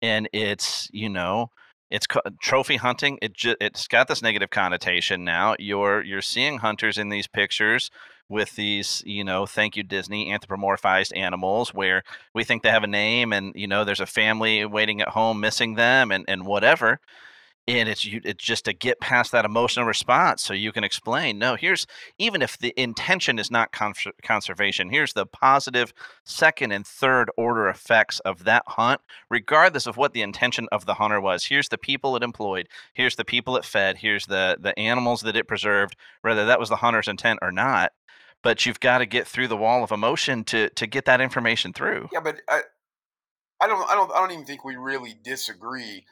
[0.00, 1.50] and it's you know
[1.90, 2.06] it's
[2.40, 3.18] trophy hunting.
[3.20, 5.54] It ju- it's got this negative connotation now.
[5.58, 7.90] You're you're seeing hunters in these pictures
[8.28, 12.02] with these, you know, thank you Disney anthropomorphized animals where
[12.34, 15.38] we think they have a name and you know there's a family waiting at home
[15.40, 16.98] missing them and and whatever
[17.68, 21.38] and it's you it's just to get past that emotional response so you can explain
[21.38, 21.86] no here's
[22.18, 25.92] even if the intention is not cons- conservation here's the positive
[26.24, 29.00] second and third order effects of that hunt
[29.30, 31.44] regardless of what the intention of the hunter was.
[31.44, 35.36] Here's the people it employed here's the people it fed here's the the animals that
[35.36, 37.92] it preserved whether that was the hunter's intent or not
[38.42, 41.72] but you've got to get through the wall of emotion to to get that information
[41.72, 42.08] through.
[42.12, 42.60] Yeah but i
[43.60, 46.04] i don't i don't i don't even think we really disagree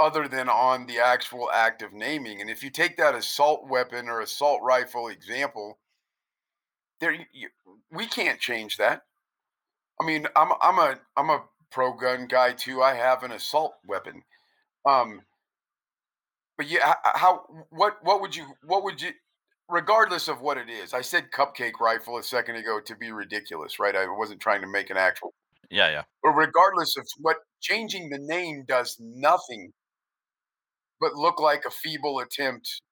[0.00, 2.40] other than on the actual act of naming.
[2.40, 5.78] And if you take that assault weapon or assault rifle example,
[7.00, 7.48] there you,
[7.92, 9.02] we can't change that.
[10.00, 12.82] I mean, I'm I'm a I'm a pro gun guy too.
[12.82, 14.22] I have an assault weapon.
[14.88, 15.22] Um
[16.56, 19.10] but yeah, how what what would you what would you
[19.68, 20.92] regardless of what it is.
[20.94, 23.94] I said cupcake rifle a second ago to be ridiculous, right?
[23.94, 25.32] I wasn't trying to make an actual
[25.70, 26.02] yeah, yeah.
[26.22, 29.72] But regardless of what changing the name does nothing
[31.00, 32.82] but look like a feeble attempt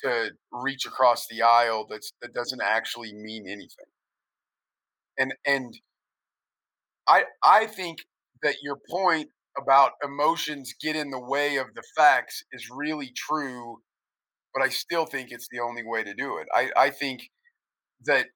[0.00, 3.86] to reach across the aisle that's that doesn't actually mean anything.
[5.18, 5.74] And and
[7.08, 7.98] I I think
[8.42, 13.78] that your point about emotions get in the way of the facts is really true,
[14.54, 16.46] but I still think it's the only way to do it.
[16.54, 17.22] I, I think
[18.06, 18.26] that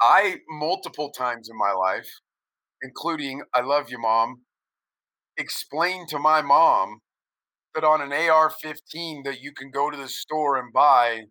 [0.00, 2.08] I multiple times in my life,
[2.82, 4.42] including I love you, mom,
[5.38, 7.00] explained to my mom
[7.74, 11.22] that on an AR-15 that you can go to the store and buy,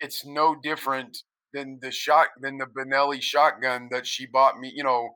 [0.00, 1.18] it's no different
[1.52, 4.72] than the shot than the Benelli shotgun that she bought me.
[4.74, 5.10] You know,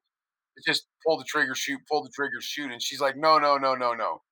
[0.67, 3.75] just pull the trigger, shoot, pull the trigger, shoot, and she's like, no, no, no,
[3.75, 4.23] no, no.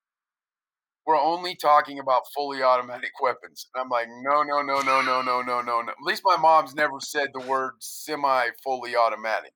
[1.06, 3.68] We're only talking about fully automatic weapons.
[3.74, 5.88] And I'm like, no, no, no, no, no, no, no, no, no.
[5.88, 9.52] At least my mom's never said the word semi fully automatic.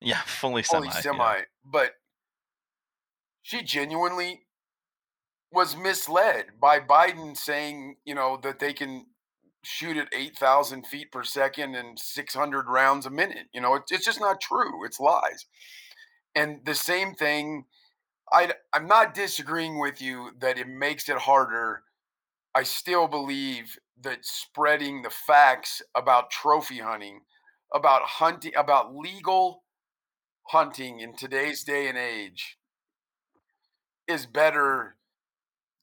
[0.00, 1.02] Yeah, fully, fully semi.
[1.02, 1.34] semi.
[1.36, 1.42] Yeah.
[1.64, 1.92] But
[3.42, 4.42] she genuinely
[5.52, 9.06] was misled by Biden saying, you know, that they can
[9.64, 13.46] shoot at 8,000 feet per second and 600 rounds a minute.
[13.52, 14.84] You know, it, it's just not true.
[14.84, 15.46] It's lies.
[16.34, 17.66] And the same thing,
[18.32, 21.82] I, I'm not disagreeing with you that it makes it harder.
[22.54, 27.20] I still believe that spreading the facts about trophy hunting,
[27.72, 29.62] about hunting, about legal
[30.48, 32.58] hunting in today's day and age
[34.08, 34.96] is better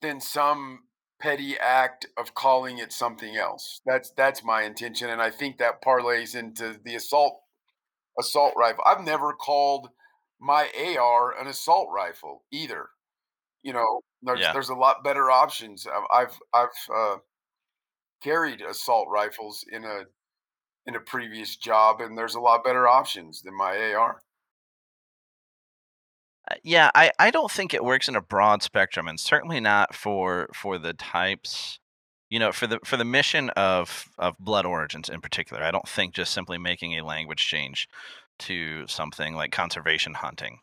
[0.01, 0.83] than some
[1.21, 3.81] petty act of calling it something else.
[3.85, 7.41] That's that's my intention, and I think that parlays into the assault
[8.19, 8.83] assault rifle.
[8.85, 9.89] I've never called
[10.39, 12.89] my AR an assault rifle either.
[13.63, 14.53] You know, there's Yeah.
[14.53, 15.87] there's a lot better options.
[15.87, 17.17] I've I've, I've uh,
[18.21, 20.05] carried assault rifles in a
[20.85, 24.23] in a previous job, and there's a lot better options than my AR.
[26.49, 29.95] Uh, yeah, I, I don't think it works in a broad spectrum, and certainly not
[29.95, 31.79] for for the types,
[32.29, 35.63] you know, for the for the mission of of Blood Origins in particular.
[35.63, 37.87] I don't think just simply making a language change
[38.39, 40.59] to something like conservation hunting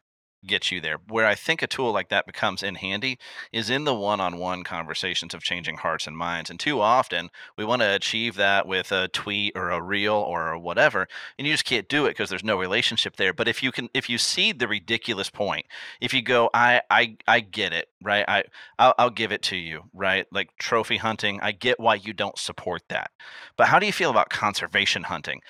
[0.47, 0.99] get you there.
[1.09, 3.18] Where I think a tool like that becomes in handy
[3.53, 6.51] is in the one-on-one conversations of changing hearts and minds.
[6.51, 10.57] And too often we want to achieve that with a tweet or a reel or
[10.59, 13.32] whatever, and you just can't do it because there's no relationship there.
[13.32, 15.66] But if you can, if you see the ridiculous point,
[16.01, 18.24] if you go, I, I, I get it, right?
[18.28, 18.44] I,
[18.78, 20.26] I'll, I'll give it to you, right?
[20.30, 23.11] Like trophy hunting, I get why you don't support that.
[23.57, 25.40] But how do you feel about conservation hunting?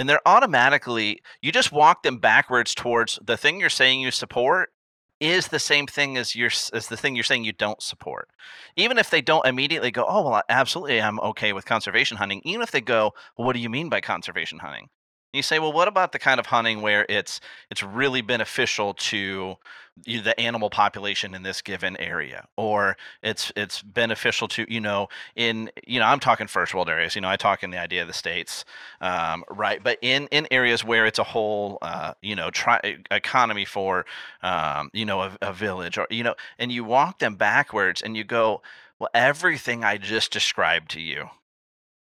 [0.00, 4.72] And they're automatically you just walk them backwards towards the thing you're saying you support
[5.20, 8.30] is the same thing as your as the thing you're saying you don't support.
[8.76, 12.62] Even if they don't immediately go, "Oh, well, absolutely, I'm okay with conservation hunting." Even
[12.62, 14.88] if they go, well, "What do you mean by conservation hunting?"
[15.32, 19.56] You say, well, what about the kind of hunting where it's it's really beneficial to
[20.06, 25.70] the animal population in this given area, or it's it's beneficial to you know in
[25.86, 27.14] you know I'm talking first world areas.
[27.14, 28.64] You know I talk in the idea of the states,
[29.00, 29.82] um, right?
[29.82, 34.06] But in in areas where it's a whole uh, you know tri- economy for
[34.42, 38.16] um, you know a, a village, or you know, and you walk them backwards and
[38.16, 38.62] you go,
[38.98, 41.28] well, everything I just described to you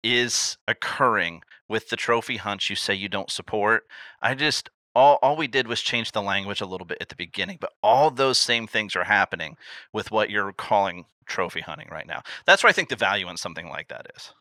[0.03, 3.87] is occurring with the trophy hunts you say you don't support.
[4.21, 7.15] I just all all we did was change the language a little bit at the
[7.15, 9.55] beginning, but all those same things are happening
[9.93, 12.21] with what you're calling trophy hunting right now.
[12.45, 14.33] That's where I think the value in something like that is.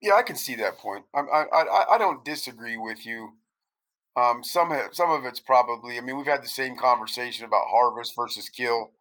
[0.00, 1.04] Yeah, I can see that point.
[1.14, 3.34] I I I, don't disagree with you.
[4.16, 5.98] Um, some some of it's probably.
[5.98, 8.92] I mean, we've had the same conversation about harvest versus kill.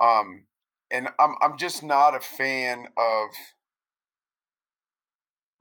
[0.00, 0.46] Um,
[0.90, 3.30] and I'm I'm just not a fan of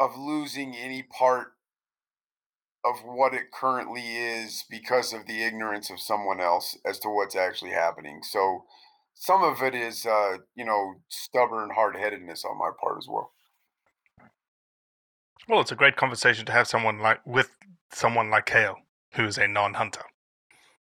[0.01, 1.53] of losing any part
[2.83, 7.35] of what it currently is because of the ignorance of someone else as to what's
[7.35, 8.21] actually happening.
[8.23, 8.63] So
[9.13, 13.33] some of it is uh, you know, stubborn hard-headedness on my part as well.
[15.47, 17.51] Well, it's a great conversation to have someone like with
[17.93, 18.77] someone like Cale,
[19.13, 20.05] who is a non-hunter,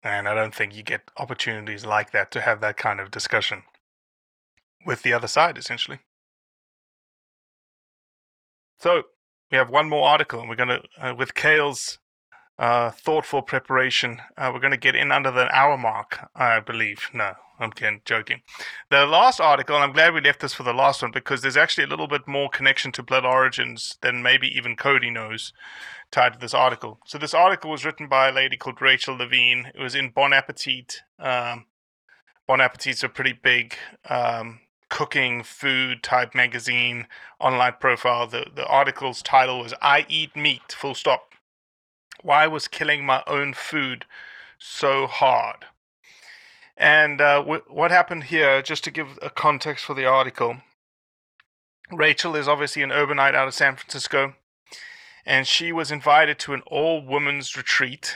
[0.02, 3.64] and I don't think you get opportunities like that to have that kind of discussion
[4.86, 6.00] with the other side, essentially.
[8.84, 9.04] So
[9.50, 12.00] we have one more article, and we're going to, uh, with Cale's
[12.60, 17.10] uh, thoughtful preparation, uh, we're going to get in under the hour mark, I believe.
[17.14, 17.32] No,
[17.62, 18.42] I'm kidding, joking.
[18.92, 21.56] The last article, and I'm glad we left this for the last one because there's
[21.56, 25.54] actually a little bit more connection to Blood Origins than maybe even Cody knows
[26.12, 27.00] tied to this article.
[27.06, 29.72] So this article was written by a lady called Rachel Levine.
[29.74, 31.04] It was in Bon Appetit.
[31.20, 31.68] Um,
[32.50, 33.76] bon Appetit's a pretty big
[34.10, 34.60] um,
[34.94, 37.08] cooking food type magazine
[37.40, 38.28] online profile.
[38.28, 41.34] The the article's title was "I Eat Meat." Full stop.
[42.22, 44.06] Why was killing my own food
[44.60, 45.66] so hard?
[46.78, 50.58] And uh, w- what happened here, just to give a context for the article,
[51.92, 54.36] Rachel is obviously an urbanite out of San Francisco,
[55.26, 58.16] and she was invited to an all women's retreat.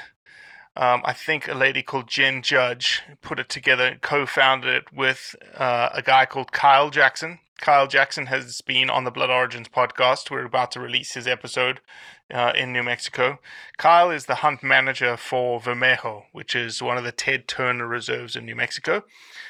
[0.78, 5.36] Um, I think a lady called Jen Judge put it together, co founded it with
[5.55, 7.39] uh, a guy called Kyle Jackson.
[7.59, 10.30] Kyle Jackson has been on the Blood Origins podcast.
[10.30, 11.82] We're about to release his episode
[12.32, 13.39] uh, in New Mexico.
[13.80, 18.36] Kyle is the hunt manager for Vermejo, which is one of the Ted Turner reserves
[18.36, 19.03] in New Mexico.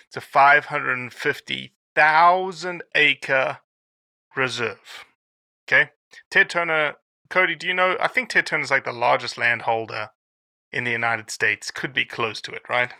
[0.07, 3.57] It's a 550,000 acre
[4.33, 5.03] reserve.
[5.67, 5.89] Okay.
[6.31, 6.93] Ted Turner,
[7.29, 7.97] Cody, do you know?
[7.99, 10.11] I think Ted Turner is like the largest landholder
[10.71, 11.71] in the United States.
[11.71, 12.91] Could be close to it, right?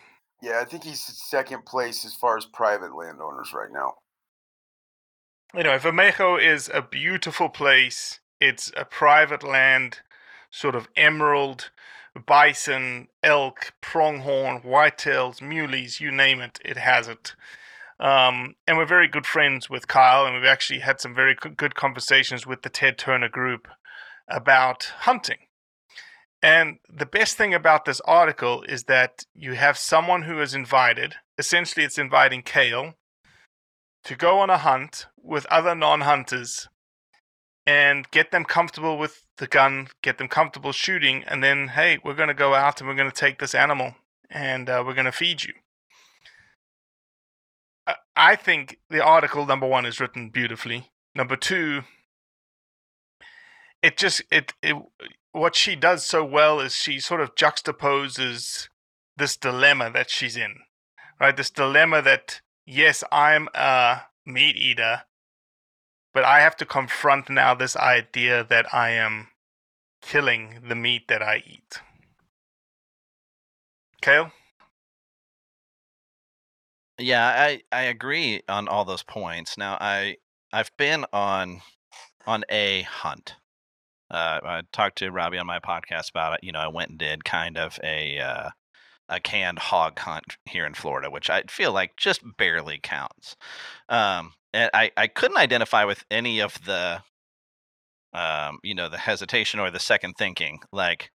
[0.42, 3.96] Yeah, I think he's second place as far as private landowners right now.
[5.56, 8.20] Anyway, Vermejo is a beautiful place.
[8.40, 10.02] It's a private land,
[10.52, 11.72] sort of emerald,
[12.26, 17.36] bison, elk, pronghorn, whitetails, muleys, you name it, it has it.
[18.00, 21.76] Um, and we're very good friends with Kyle, and we've actually had some very good
[21.76, 23.68] conversations with the Ted Turner group
[24.28, 25.47] about hunting.
[26.42, 31.16] And the best thing about this article is that you have someone who is invited.
[31.38, 32.94] Essentially, it's inviting Cale
[34.04, 36.68] to go on a hunt with other non hunters
[37.66, 42.14] and get them comfortable with the gun, get them comfortable shooting, and then, hey, we're
[42.14, 43.96] going to go out and we're going to take this animal
[44.30, 45.54] and uh, we're going to feed you.
[47.86, 50.92] I- I think the article, number one, is written beautifully.
[51.14, 51.82] Number two,
[53.82, 54.76] it just, it, it,
[55.32, 58.70] what she does so well is she sort of juxtaposes
[59.18, 60.58] this dilemma that she's in,
[61.20, 61.36] right?
[61.36, 65.04] This dilemma that, yes, I'm a meat eater,
[66.14, 69.30] but I have to confront now this idea that I am
[70.02, 71.82] killing the meat that I eat.
[74.02, 74.32] Cale?
[77.00, 79.58] Yeah, I I agree on all those points.
[79.58, 80.18] Now, I
[80.52, 81.62] I've been on
[82.26, 83.36] on a hunt.
[84.10, 86.44] Uh, I talked to Robbie on my podcast about it.
[86.44, 88.50] You know, I went and did kind of a uh,
[89.10, 93.36] a canned hog hunt here in Florida, which I feel like just barely counts.
[93.90, 97.02] Um, and I I couldn't identify with any of the
[98.14, 100.60] um, you know, the hesitation or the second thinking.
[100.72, 101.12] Like,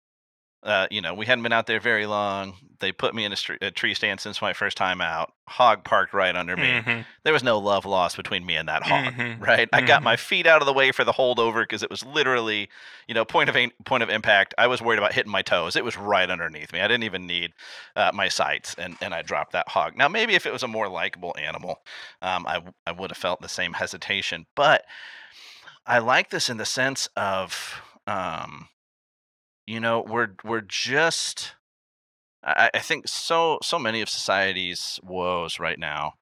[0.63, 2.55] uh, you know, we hadn't been out there very long.
[2.81, 5.33] They put me in a, stre- a tree stand since my first time out.
[5.47, 6.81] Hog parked right under me.
[6.81, 7.05] Mhm.
[7.25, 9.41] There was no love lost between me and that hog, Mhm.
[9.41, 9.69] right?
[9.73, 12.69] I got my feet out of the way for the holdover because it was literally,
[13.07, 14.55] you know, point of in- point of impact.
[14.59, 15.75] I was worried about hitting my toes.
[15.77, 16.81] It was right underneath me.
[16.81, 17.53] I didn't even need
[17.97, 19.97] uh, my sights, and and I dropped that hog.
[19.97, 21.83] Now maybe if it was a more likable animal,
[22.23, 24.85] um, I w- I would have felt the same hesitation, but
[25.87, 28.69] I like this in the sense of, um,
[29.69, 31.55] you know, we're we're just.
[32.43, 36.15] I, I think so so many of society's woes right now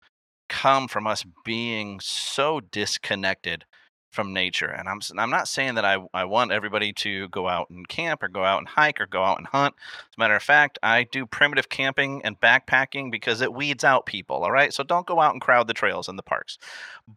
[0.48, 3.64] come from us being so disconnected
[4.10, 4.66] from nature.
[4.68, 8.22] And I'm I'm not saying that I I want everybody to go out and camp
[8.22, 9.74] or go out and hike or go out and hunt.
[9.78, 14.06] As a matter of fact, I do primitive camping and backpacking because it weeds out
[14.06, 14.42] people.
[14.42, 16.58] All right, so don't go out and crowd the trails and the parks.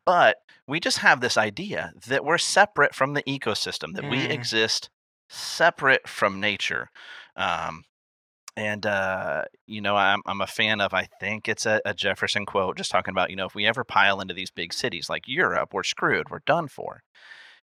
[0.06, 4.30] But we just have this idea that we're separate from the ecosystem, that we Mm.
[4.32, 4.90] exist
[5.30, 6.90] separate from nature.
[7.36, 7.84] Um,
[8.58, 10.94] and uh, you know, I'm I'm a fan of.
[10.94, 13.84] I think it's a, a Jefferson quote, just talking about you know, if we ever
[13.84, 16.30] pile into these big cities like Europe, we're screwed.
[16.30, 17.04] We're done for.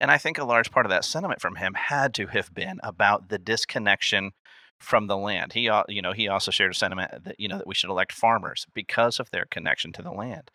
[0.00, 2.80] And I think a large part of that sentiment from him had to have been
[2.82, 4.32] about the disconnection
[4.78, 5.52] from the land.
[5.52, 8.12] He, you know, he also shared a sentiment that you know that we should elect
[8.12, 10.50] farmers because of their connection to the land.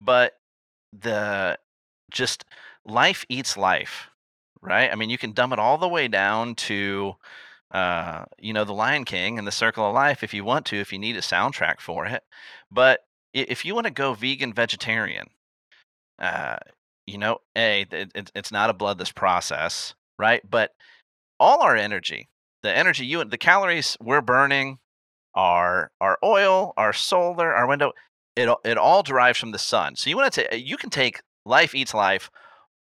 [0.00, 0.34] But
[0.92, 1.58] the
[2.10, 2.44] just
[2.84, 4.10] life eats life,
[4.62, 4.90] right?
[4.92, 7.14] I mean, you can dumb it all the way down to,
[7.72, 10.76] uh, you know, the Lion King and the Circle of Life if you want to,
[10.80, 12.22] if you need a soundtrack for it.
[12.70, 13.00] But
[13.34, 15.26] if you want to go vegan, vegetarian,
[16.18, 16.56] uh,
[17.06, 20.42] you know, a it, it- it's not a bloodless process, right?
[20.48, 20.72] But
[21.40, 22.28] all our energy,
[22.62, 24.78] the energy you the calories we're burning,
[25.34, 27.92] our our oil, our solar, our window,
[28.36, 29.96] it it all derives from the sun.
[29.96, 32.30] So you want to you can take life eats life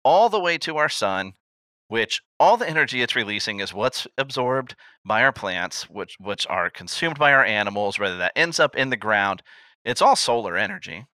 [0.03, 1.33] all the way to our sun,
[1.91, 4.75] which all the energy it's releasing is what's absorbed
[5.05, 8.89] by our plants, which which are consumed by our animals, whether that ends up in
[8.91, 9.43] the ground.
[9.83, 11.05] It's all solar energy.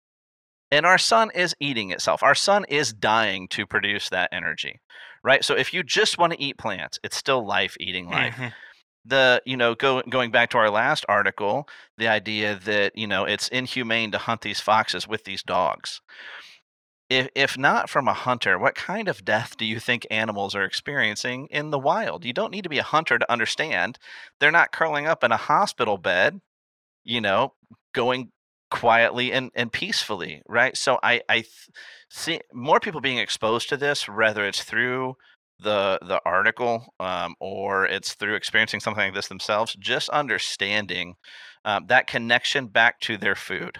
[0.69, 2.21] And our sun is eating itself.
[2.21, 4.79] Our sun is dying to produce that energy.
[5.23, 5.43] Right?
[5.43, 8.53] So if you just want to eat plants, it's still life eating life Mhm.
[9.05, 11.67] the you know go, going back to our last article
[11.97, 16.01] the idea that you know it's inhumane to hunt these foxes with these dogs
[17.09, 20.63] if, if not from a hunter what kind of death do you think animals are
[20.63, 22.25] experiencing in the wild?
[22.25, 23.97] You don't need to be a hunter to understand.
[24.39, 26.41] They're not curling up in a hospital bed
[27.03, 27.53] you know
[27.93, 28.31] going
[28.69, 30.75] quietly and, and peacefully right?
[30.77, 31.69] So i i th-
[32.09, 35.15] see more people being exposed to this whether it's through
[35.59, 41.15] the the article um, or it's through experiencing something like this themselves just understanding
[41.65, 43.79] um, that connection back to their food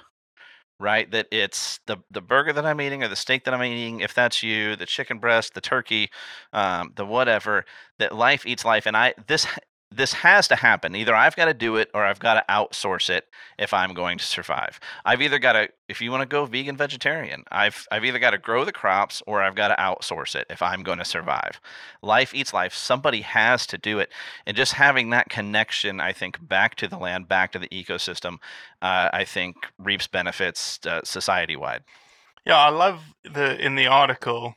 [0.80, 4.00] right that it's the the burger that i'm eating or the steak that i'm eating
[4.00, 6.10] if that's you the chicken breast the turkey
[6.54, 7.66] um, the whatever
[8.00, 9.48] that life eats life and i this
[9.90, 10.96] this has to happen.
[10.96, 13.26] Either i've got to do it or i've got to outsource it
[13.58, 14.80] if i'm going to survive.
[15.06, 18.32] I've either got to if you want to go vegan vegetarian i've i've either got
[18.32, 21.60] to grow the crops or i've got to outsource it if i'm going to survive.
[22.02, 22.74] Life eats life.
[22.74, 24.12] Somebody has to do it.
[24.46, 28.36] And just having that connection i think back to the land back to the ecosystem
[28.82, 31.84] uh, i think reaps benefits uh, society wide
[32.46, 34.56] Yeah, I love the in the article.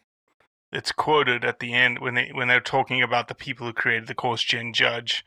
[0.72, 4.06] It's quoted at the end when they when they're talking about the people who created
[4.06, 5.24] the course, Jen Judge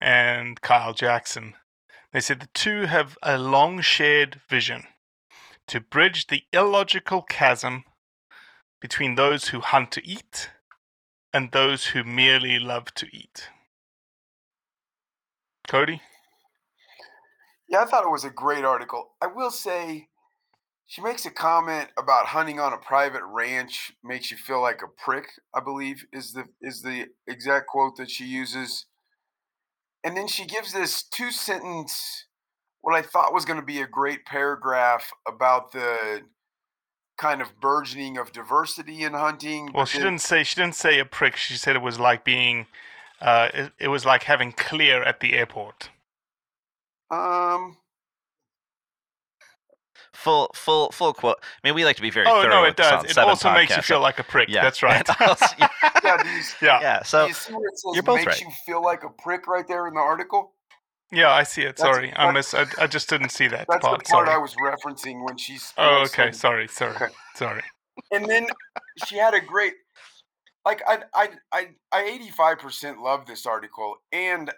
[0.00, 1.54] and Kyle Jackson.
[2.12, 4.84] They said the two have a long shared vision
[5.66, 7.84] to bridge the illogical chasm
[8.80, 10.50] between those who hunt to eat
[11.32, 13.50] and those who merely love to eat.
[15.68, 16.00] Cody?
[17.68, 19.10] Yeah, I thought it was a great article.
[19.20, 20.08] I will say,
[20.86, 24.88] she makes a comment about hunting on a private ranch makes you feel like a
[24.88, 25.26] prick.
[25.54, 28.86] I believe is the is the exact quote that she uses.
[30.04, 32.26] And then she gives this two sentence,
[32.80, 36.22] what I thought was going to be a great paragraph about the
[37.18, 39.70] kind of burgeoning of diversity in hunting.
[39.74, 41.34] Well, she didn't say she didn't say a prick.
[41.34, 42.66] She said it was like being,
[43.20, 45.90] uh, it, it was like having clear at the airport.
[47.10, 47.78] Um,
[50.26, 52.76] full full full quote i mean we like to be very Oh thorough no, it
[52.76, 53.04] does.
[53.04, 54.48] It Seven also makes you feel like a prick.
[54.48, 55.08] yeah That's right.
[55.20, 55.68] also- yeah,
[56.04, 56.28] yeah, do
[56.66, 58.40] yeah, yeah, so you see where it says you're both makes right.
[58.40, 60.52] you feel like a prick right there in the article?
[61.12, 61.30] yeah.
[61.30, 61.76] I see it.
[61.76, 62.52] That's- Sorry, I miss.
[62.54, 64.00] I, I just didn't see that That's part.
[64.04, 64.30] the part Sorry.
[64.30, 65.72] I was referencing when she's.
[65.78, 66.32] Oh, okay.
[66.32, 67.06] Sorry, sorry, Okay.
[67.36, 67.62] sorry.
[68.10, 68.46] and then
[69.06, 69.74] she had a great
[70.66, 74.50] like i i i, I 85% love this article and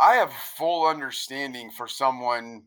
[0.00, 2.64] i have full understanding for someone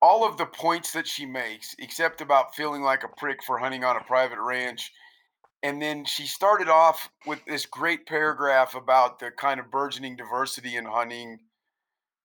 [0.00, 3.84] all of the points that she makes except about feeling like a prick for hunting
[3.84, 4.92] on a private ranch
[5.62, 10.76] and then she started off with this great paragraph about the kind of burgeoning diversity
[10.76, 11.38] in hunting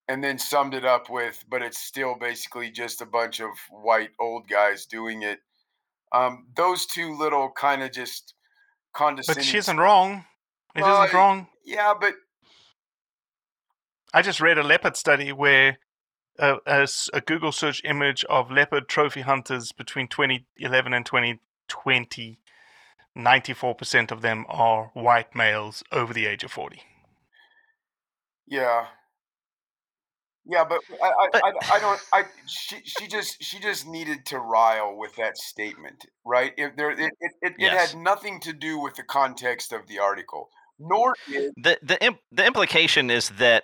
[0.08, 4.12] and then summed it up with but it's still basically just a bunch of white
[4.20, 5.40] old guys doing it
[6.14, 8.36] um, those two little kind of just
[8.94, 9.42] condescending.
[9.42, 10.26] But she isn't wrong.
[10.76, 11.48] It Well, not wrong.
[11.66, 12.14] Yeah, but
[14.14, 15.78] I just read a leopard study where
[16.40, 16.58] a,
[17.14, 22.40] a Google search image of leopard trophy hunters between 2011 and 2020,
[23.18, 26.82] 94% of them are white males over the age of 40.
[28.48, 28.88] yeah,
[30.46, 32.02] yeah, but I, I, But- I, I don't.
[32.12, 36.52] I she, she just she just needed to rile with that statement, right?
[36.58, 40.00] If there, it, it, it, it had nothing to do with the context of the
[40.00, 43.64] article, nor did the the imp- the implication is that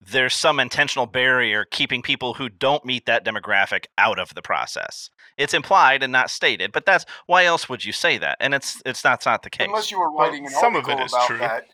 [0.00, 5.10] there's some intentional barrier keeping people who don't meet that demographic out of the process.
[5.36, 8.36] It's implied and not stated, but that's why else would you say that?
[8.40, 9.66] And it's it's not, it's not the case.
[9.66, 11.38] unless you were Well, writing an some of article it is about true.
[11.38, 11.64] that.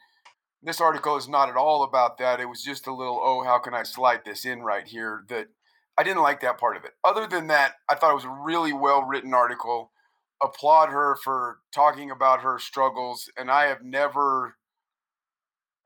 [0.62, 2.41] this article is not at all about that.
[2.41, 5.25] It was just a little, oh, how can I slide this in right here?
[5.29, 5.47] That
[5.99, 6.93] I didn't like that part of it.
[7.05, 9.93] Other than that, I thought it was a really well written article.
[10.43, 13.31] Applaud her for talking about her struggles.
[13.37, 14.57] And I have never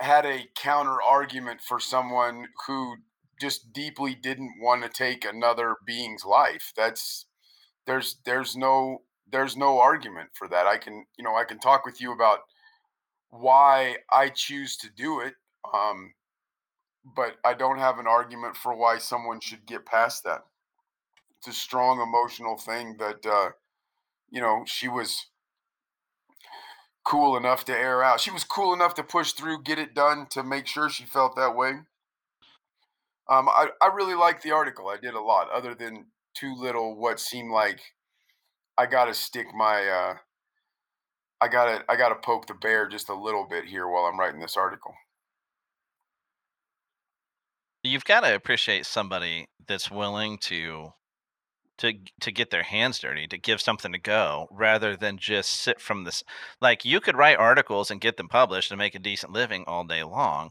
[0.01, 2.97] had a counter argument for someone who
[3.41, 6.73] just deeply didn't want to take another being's life.
[6.77, 7.27] That's
[7.87, 10.67] there's there's no there's no argument for that.
[10.67, 12.41] I can you know I can talk with you about
[13.31, 15.35] why I choose to do it,
[15.75, 16.15] um,
[17.05, 20.45] but I don't have an argument for why someone should get past that.
[21.39, 23.51] It's a strong emotional thing that uh,
[24.31, 25.27] you know she was
[27.09, 28.21] cool enough to air out.
[28.21, 31.37] She was cool enough to push through, get it done, to make sure she felt
[31.37, 31.71] that way.
[33.31, 34.89] Um, I, I really liked the article.
[34.89, 37.81] I did a lot, other than too little what seemed like
[38.77, 40.15] I gotta stick my uh,
[41.41, 44.41] I gotta I gotta poke the bear just a little bit here while I'm writing
[44.41, 44.95] this article.
[47.83, 50.93] You've got to appreciate somebody that's willing to
[51.79, 55.81] to to get their hands dirty, to give something to go, rather than just sit
[55.81, 56.23] from this.
[56.61, 59.85] Like you could write articles and get them published and make a decent living all
[59.85, 60.51] day long,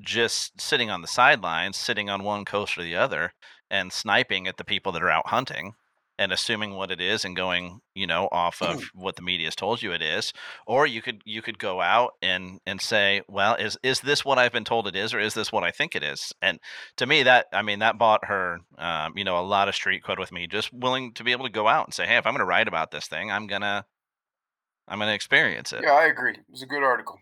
[0.00, 3.32] just sitting on the sidelines, sitting on one coast or the other,
[3.70, 5.74] and sniping at the people that are out hunting
[6.18, 9.56] and assuming what it is and going you know off of what the media has
[9.56, 10.32] told you it is
[10.66, 14.38] or you could you could go out and and say well is is this what
[14.38, 16.58] i've been told it is or is this what i think it is and
[16.96, 20.02] to me that i mean that bought her um, you know a lot of street
[20.02, 22.26] cred with me just willing to be able to go out and say hey if
[22.26, 23.84] i'm going to write about this thing i'm gonna
[24.88, 26.32] i'm gonna experience it Yeah, I agree.
[26.32, 27.18] It was a good article.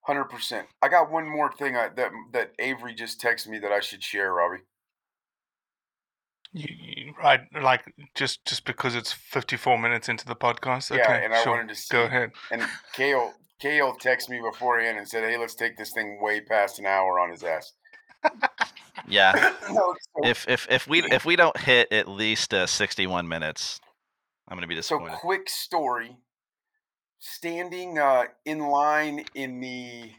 [0.00, 0.66] Hundred percent.
[0.80, 4.02] I got one more thing I, that that Avery just texted me that I should
[4.02, 4.62] share, Robbie.
[6.52, 7.82] You, you, right, like
[8.14, 10.90] just just because it's 54 minutes into the podcast.
[10.96, 11.52] Yeah, Okay, and I sure.
[11.52, 11.92] wanted to see.
[11.92, 12.30] Go ahead.
[12.50, 12.62] And
[12.94, 16.86] Cale Cale texted me beforehand and said, "Hey, let's take this thing way past an
[16.86, 17.72] hour on his ass."
[19.06, 23.28] yeah No, so- if if if we if we don't hit at least uh, 61
[23.28, 23.78] minutes
[24.48, 25.12] i'm going to be disappointed.
[25.12, 26.16] So quick story.
[27.20, 30.12] Standing uh, in line in the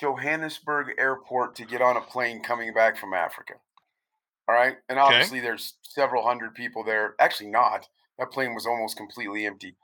[0.00, 3.54] Johannesburg airport to get on a plane coming back from Africa.
[4.50, 5.06] All right, and Okay.
[5.06, 7.14] obviously there's several hundred people there.
[7.20, 7.88] Actually, not.
[8.18, 9.76] That plane was almost completely empty.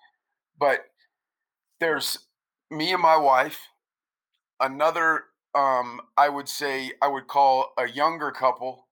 [0.58, 0.86] But
[1.80, 2.18] there's
[2.70, 3.60] me and my wife,
[4.60, 5.26] another.
[5.54, 8.88] Um, I would say I would call a younger couple,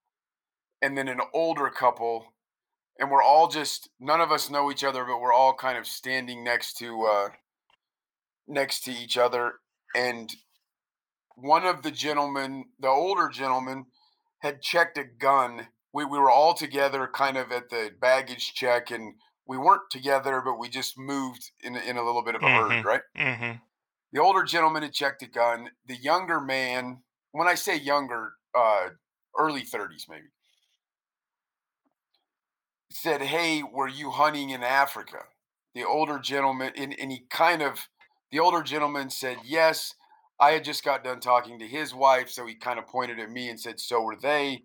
[0.80, 2.26] and then an older couple
[3.00, 5.86] and we're all just none of us know each other but we're all kind of
[5.86, 7.28] standing next to uh
[8.46, 9.54] next to each other
[9.96, 10.34] and
[11.36, 13.86] one of the gentlemen the older gentleman
[14.44, 18.90] had checked a gun we, we were all together kind of at the baggage check
[18.90, 19.14] and
[19.46, 22.48] we weren't together but we just moved in, a- in a little bit of a
[22.48, 22.84] herd Mhm.
[22.84, 23.58] right Mm-hmm.
[24.12, 28.90] the older gentleman had checked a gun the younger man when i say younger uh
[29.38, 30.28] early 30s maybe
[32.90, 35.24] said, Hey, were you hunting in Africa?
[35.74, 37.88] The older gentleman, and, and he kind of,
[38.30, 39.94] the older gentleman said, Yes.
[40.40, 43.30] I had just got done talking to his wife, so he kind of pointed at
[43.30, 44.64] me and said, So were they.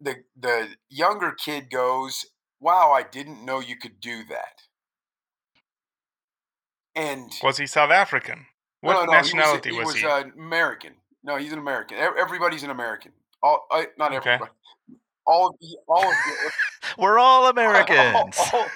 [0.00, 2.26] The, the younger kid goes,
[2.60, 4.62] Wow, I didn't know you could do that.
[6.96, 8.46] And Was he South African?
[8.80, 10.06] What no, no, nationality he was, was, he?
[10.06, 10.92] uh, American.
[11.22, 11.96] No, he's an American.
[11.98, 13.12] Everybody's an American.
[13.42, 14.30] All, uh, not Okay.
[14.32, 14.52] everybody.
[15.26, 16.52] All of the, all of the,
[17.02, 18.70] we're all americans all, all-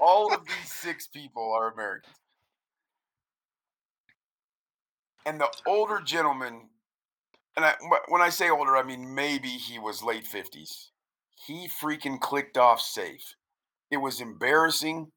[0.00, 2.16] all of these six people are Americans.
[5.26, 6.70] And the older gentleman,
[7.56, 7.74] and I,
[8.08, 10.88] when I say older, I mean maybe he was late 50s.
[11.46, 13.34] He freaking clicked off safe.
[13.90, 15.12] It was embarrassing.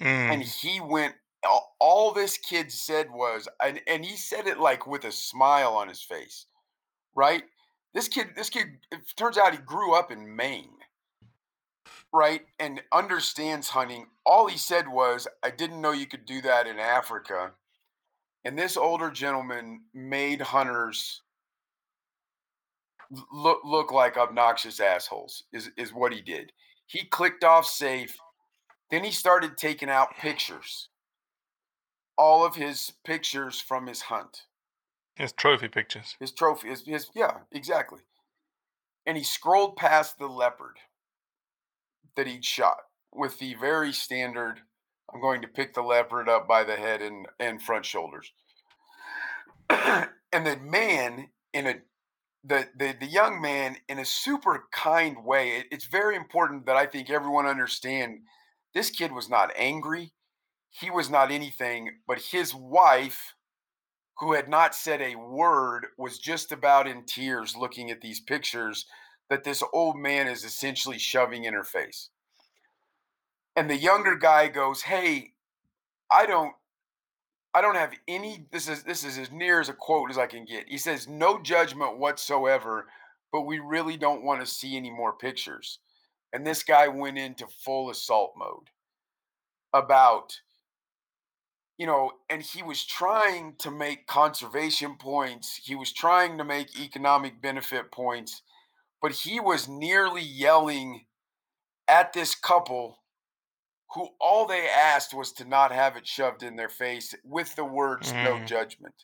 [0.00, 0.60] And Mm.
[0.60, 1.14] he went,
[1.44, 5.74] all, all this kid said was, and, and he said it like with a smile
[5.74, 6.46] on his face,
[7.14, 7.44] right?
[7.94, 10.78] This kid, this kid, it turns out he grew up in Maine
[12.12, 14.06] right, and understands hunting.
[14.24, 17.52] All he said was, I didn't know you could do that in Africa.
[18.44, 21.22] And this older gentleman made hunters
[23.32, 26.52] look look like obnoxious assholes is, is what he did.
[26.86, 28.16] He clicked off safe,
[28.90, 30.88] then he started taking out pictures.
[32.16, 34.42] All of his pictures from his hunt
[35.16, 36.16] His trophy pictures.
[36.20, 38.00] his trophy his, his yeah exactly
[39.06, 40.76] and he scrolled past the leopard
[42.16, 42.78] that he'd shot
[43.12, 44.60] with the very standard
[45.12, 48.32] i'm going to pick the leopard up by the head and, and front shoulders
[49.70, 51.74] and the man in a
[52.44, 56.76] the, the the young man in a super kind way it- it's very important that
[56.76, 58.18] i think everyone understand
[58.74, 60.12] this kid was not angry
[60.70, 63.34] he was not anything, but his wife,
[64.18, 68.86] who had not said a word, was just about in tears looking at these pictures
[69.30, 72.10] that this old man is essentially shoving in her face.
[73.56, 75.34] And the younger guy goes, "Hey,
[76.10, 76.54] I don't
[77.54, 80.26] I don't have any this is this is as near as a quote as I
[80.26, 80.68] can get.
[80.68, 82.88] He says no judgment whatsoever,
[83.32, 85.78] but we really don't want to see any more pictures.
[86.32, 88.70] And this guy went into full assault mode
[89.72, 90.40] about
[91.76, 95.60] you know, and he was trying to make conservation points.
[95.64, 98.42] He was trying to make economic benefit points,
[99.02, 101.06] but he was nearly yelling
[101.88, 102.98] at this couple
[103.94, 107.64] who all they asked was to not have it shoved in their face with the
[107.64, 108.24] words mm.
[108.24, 108.94] no judgment.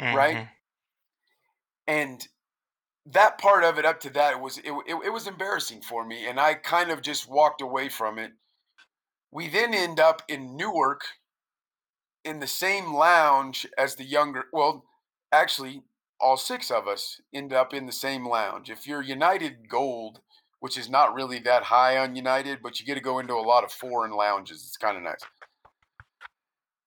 [0.00, 0.16] Mm-hmm.
[0.16, 0.48] Right?
[1.86, 2.26] And
[3.06, 6.04] that part of it up to that it was it, it, it was embarrassing for
[6.04, 8.32] me and I kind of just walked away from it.
[9.30, 11.02] We then end up in Newark
[12.24, 14.84] in the same lounge as the younger well
[15.32, 15.82] actually
[16.20, 18.70] all six of us end up in the same lounge.
[18.70, 20.20] If you're United Gold,
[20.66, 23.40] which is not really that high on United, but you get to go into a
[23.40, 24.64] lot of foreign lounges.
[24.66, 25.20] It's kind of nice.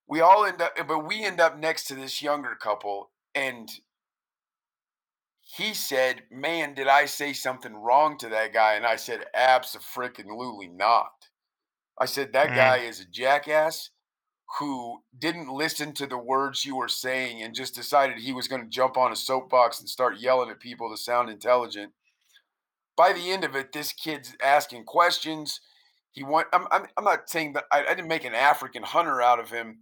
[0.05, 3.69] We all end up, but we end up next to this younger couple, and
[5.39, 10.67] he said, "Man, did I say something wrong to that guy?" And I said, "Absolutely
[10.67, 11.29] not."
[11.97, 12.55] I said that mm.
[12.55, 13.91] guy is a jackass
[14.59, 18.61] who didn't listen to the words you were saying and just decided he was going
[18.61, 21.93] to jump on a soapbox and start yelling at people to sound intelligent
[22.99, 25.61] by the end of it, this kid's asking questions.
[26.11, 26.49] He went.
[26.51, 26.67] I'm.
[26.69, 29.79] I'm, I'm not saying that I, I, didn't make an African hunter out of him,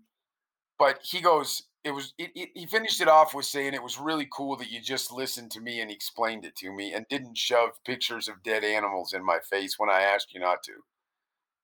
[0.77, 1.63] but he goes.
[1.83, 2.13] It was.
[2.19, 5.11] It, it, he finished it off with saying it was really cool that you just
[5.11, 9.13] listened to me and explained it to me and didn't shove pictures of dead animals
[9.13, 10.73] in my face when I asked you not to.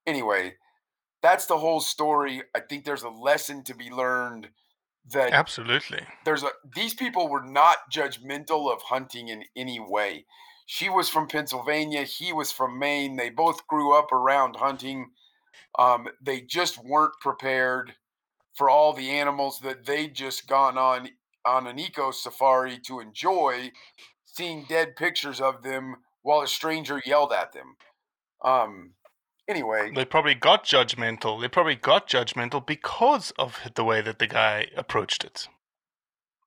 [0.08, 0.56] Anyway,
[1.22, 2.42] that's the whole story.
[2.56, 4.50] I think there's a lesson to be learned
[5.12, 10.26] that absolutely there's a these people were not judgmental of hunting in any way
[10.74, 12.02] she was from Pennsylvania.
[12.02, 13.16] He was from Maine.
[13.16, 15.12] They both grew up around hunting.
[15.78, 17.94] Um, they just weren't prepared
[18.56, 21.10] for all the animals that they'd just gone on
[21.46, 23.72] on an eco safari to enjoy,
[24.26, 27.76] seeing dead pictures of them while a stranger yelled at them.
[28.44, 28.94] Um,
[29.48, 31.40] anyway, they probably got judgmental.
[31.40, 35.48] They probably got judgmental because of the way that the guy approached it.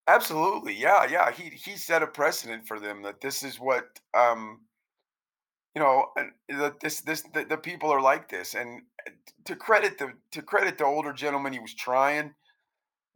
[0.09, 0.75] Absolutely.
[0.75, 1.31] Yeah, yeah.
[1.33, 4.61] He he set a precedent for them that this is what um
[5.75, 6.07] you know,
[6.49, 9.11] that this this the, the people are like this and uh,
[9.45, 12.35] to credit the to credit the older gentleman he was trying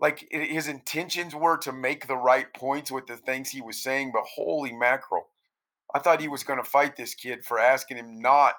[0.00, 4.12] like his intentions were to make the right points with the things he was saying
[4.12, 5.28] but holy mackerel.
[5.94, 8.56] I thought he was going to fight this kid for asking him not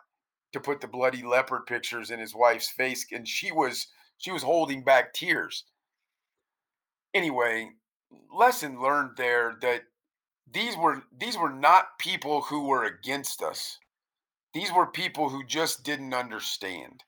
[0.54, 3.88] to put the bloody leopard pictures in his wife's face and she was
[4.20, 5.66] she was holding back tears.
[7.14, 7.72] Anyway,
[8.34, 9.84] lesson learned there that
[10.52, 13.80] these were these were not people who were against us.
[14.54, 17.04] These were people who just didn't understand,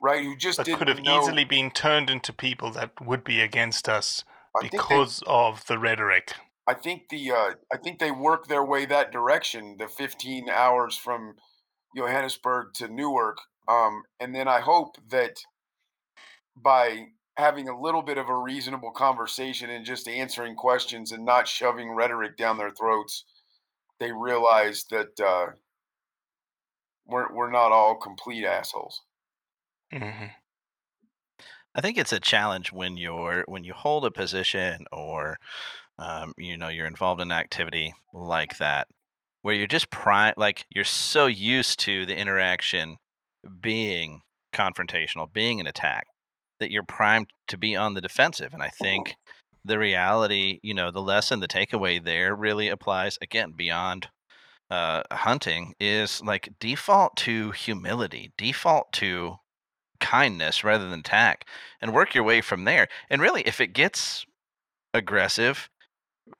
[0.00, 0.24] right?
[0.24, 1.20] Who just could have know.
[1.20, 4.24] easily been turned into people that would be against us
[4.60, 6.34] because they, of the rhetoric.
[6.66, 9.76] I think the uh, I think they worked their way that direction.
[9.78, 11.34] The 15 hours from
[11.96, 13.38] Johannesburg to Newark,
[13.68, 15.36] um, and then I hope that
[16.56, 21.48] by having a little bit of a reasonable conversation and just answering questions and not
[21.48, 23.24] shoving rhetoric down their throats,
[23.98, 25.46] they realize that uh,
[27.06, 29.02] we're we're not all complete assholes.
[29.92, 30.26] Mm-hmm.
[31.74, 35.36] I think it's a challenge when you're when you hold a position or
[35.98, 38.86] um, you know you're involved in activity like that,
[39.42, 42.96] where you're just prime like you're so used to the interaction
[43.60, 44.20] being
[44.52, 46.06] confrontational, being an attack
[46.60, 48.52] that you're primed to be on the defensive.
[48.52, 49.14] And I think
[49.64, 54.08] the reality, you know, the lesson, the takeaway there really applies again beyond
[54.70, 59.36] uh, hunting is like default to humility, default to
[60.00, 61.46] kindness rather than attack,
[61.80, 62.88] and work your way from there.
[63.08, 64.26] And really, if it gets
[64.92, 65.68] aggressive,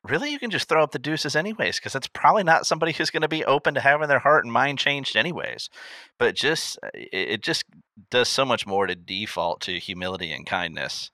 [0.08, 0.30] really?
[0.30, 3.22] You can just throw up the deuces anyways because that's probably not somebody who's going
[3.22, 5.70] to be open to having their heart and mind changed anyways.
[6.18, 7.64] But just uh, it, it just
[8.10, 11.10] does so much more to default to humility and kindness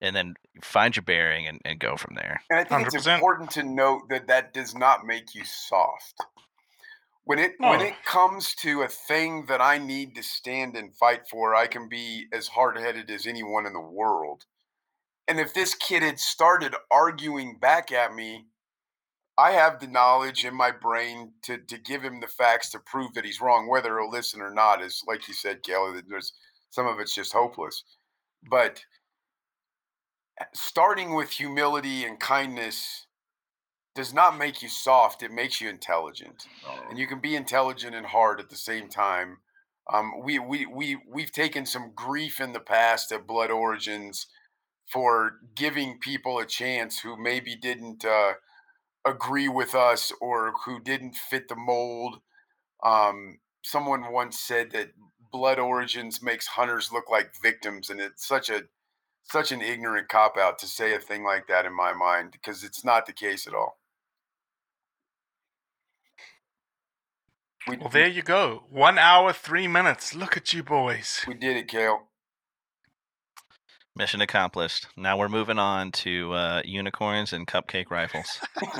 [0.00, 2.40] and then find your bearing and, and go from there.
[2.50, 2.94] And i think 100%.
[2.94, 6.22] it's important to note that that does not make you soft.
[7.24, 11.22] When it when it comes to a thing that i need to stand and fight
[11.28, 14.44] for i can be as hard-headed as anyone in the world
[15.28, 18.46] and if this kid had started arguing back at me,
[19.38, 23.14] I have the knowledge in my brain to to give him the facts to prove
[23.14, 24.82] that he's wrong, whether he'll listen or not.
[24.82, 26.00] Is like you said, Kelly.
[26.08, 26.32] There's
[26.70, 27.84] some of it's just hopeless.
[28.50, 28.84] but
[30.54, 33.06] starting with humility and kindness
[33.94, 36.44] does not make you soft it makes you intelligent
[36.90, 39.38] and you can be intelligent and hard at the same time
[39.92, 44.26] um, we, we, we, we've taken some grief in the past at blood origins
[44.86, 48.34] for giving people a chance who maybe didn't uh,
[49.04, 52.20] agree with us or who didn't fit the mold
[52.84, 54.90] um, someone once said that
[55.32, 58.62] blood origins makes hunters look like victims and it's such a
[59.28, 62.62] such an ignorant cop out to say a thing like that in my mind because
[62.62, 63.78] it's not the case at all.
[67.68, 68.64] We, Well, there you go.
[68.70, 70.14] One hour, three minutes.
[70.14, 71.24] Look at you boys.
[71.26, 72.05] we did it, Cale.
[73.96, 74.86] Mission accomplished.
[74.96, 78.40] Now we're moving on to uh, unicorns and cupcake rifles.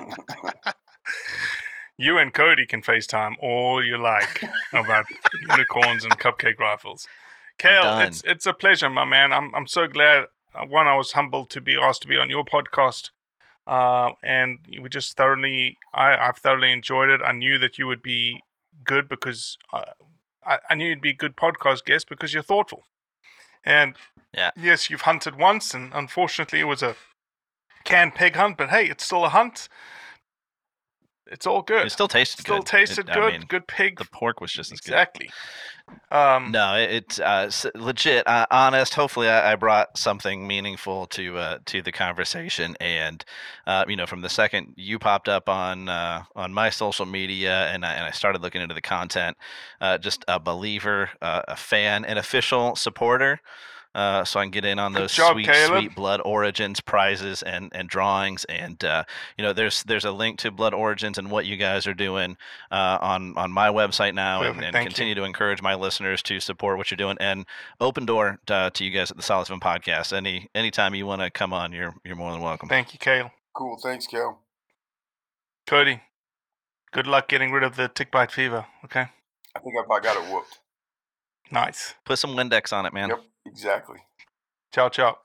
[1.99, 4.43] You and Cody can FaceTime all you like
[4.75, 5.07] about
[5.51, 7.09] unicorns and cupcake rifles.
[7.59, 9.33] Cale, it's it's a pleasure, my man.
[9.33, 10.27] I'm I'm so glad.
[10.55, 13.11] Uh, one, I was humbled to be asked to be on your podcast,
[13.67, 17.23] uh, and we just thoroughly, I I've thoroughly enjoyed it.
[17.25, 18.43] I knew that you would be
[18.85, 19.85] good because uh,
[20.45, 22.85] I I knew you'd be a good podcast guest because you're thoughtful,
[23.67, 23.97] and
[24.33, 24.51] Yeah.
[24.57, 26.97] yes, you've hunted once, and unfortunately, it was a
[27.85, 28.57] canned pig hunt.
[28.57, 29.69] But hey, it's still a hunt.
[31.29, 31.87] It's all good.
[31.87, 32.67] It still tasted Still good.
[32.67, 33.33] tasted It- I good.
[33.33, 33.99] mean, good pig.
[33.99, 34.93] the pork was just as good.
[34.93, 35.31] exactly.
[36.11, 38.95] Um, No, it, it's uh, legit, uh, honest.
[38.95, 42.77] Hopefully, I, I brought something meaningful to uh, to the conversation.
[42.81, 43.25] And
[43.67, 47.67] uh, you know, from the second you popped up on uh, on my social media,
[47.73, 49.37] and I, and I started looking into the content,
[49.81, 53.41] uh, just a believer, uh, a fan, an official supporter.
[53.97, 55.81] Uh, so I can get in on those job, sweet, Caleb.
[55.81, 59.05] sweet Blood Origins prizes and, and drawings, and uh,
[59.39, 62.37] you know, there's there's a link to Blood Origins and what you guys are doing
[62.71, 64.91] uh, on on my website now, and, Perfect, and thank you.
[64.91, 67.17] continue to encourage my listeners to support what you're doing.
[67.21, 67.47] And
[67.81, 70.13] open door uh, to you guys at the Solid Seven Podcast.
[70.13, 72.69] Any anytime you want to come on, you're you're more than welcome.
[72.69, 73.31] Thank you, Cale.
[73.55, 73.79] Cool.
[73.83, 74.41] Thanks, Cale.
[75.67, 76.03] Cody,
[76.93, 78.67] good luck getting rid of the tick bite fever.
[78.85, 79.07] Okay.
[79.57, 80.61] I think I I got it whooped.
[81.51, 81.95] Nice.
[82.05, 83.09] Put some Windex on it, man.
[83.09, 84.01] Yep, exactly.
[84.75, 85.19] Ciao, ciao.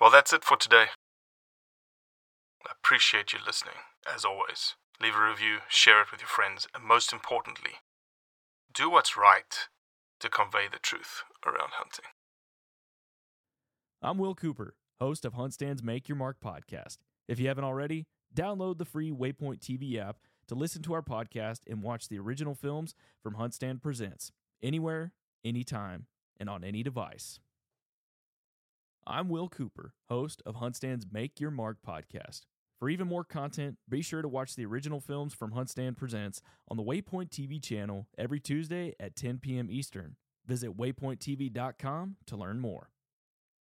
[0.00, 0.86] Well, that's it for today.
[2.66, 3.76] I appreciate you listening,
[4.12, 4.74] as always.
[5.00, 7.74] Leave a review, share it with your friends, and most importantly,
[8.74, 9.68] do what's right
[10.18, 12.06] to convey the truth around hunting.
[14.02, 16.98] I'm Will Cooper, host of HuntStand's Make Your Mark podcast.
[17.28, 20.16] If you haven't already, download the free Waypoint TV app
[20.52, 24.32] to listen to our podcast and watch the original films from HuntStand Presents
[24.62, 26.04] anywhere, anytime,
[26.38, 27.40] and on any device.
[29.06, 32.42] I'm Will Cooper, host of HuntStand's Make Your Mark podcast.
[32.78, 36.76] For even more content, be sure to watch the original films from HuntStand Presents on
[36.76, 39.68] the Waypoint TV channel every Tuesday at 10 p.m.
[39.70, 40.16] Eastern.
[40.46, 42.90] Visit waypointtv.com to learn more.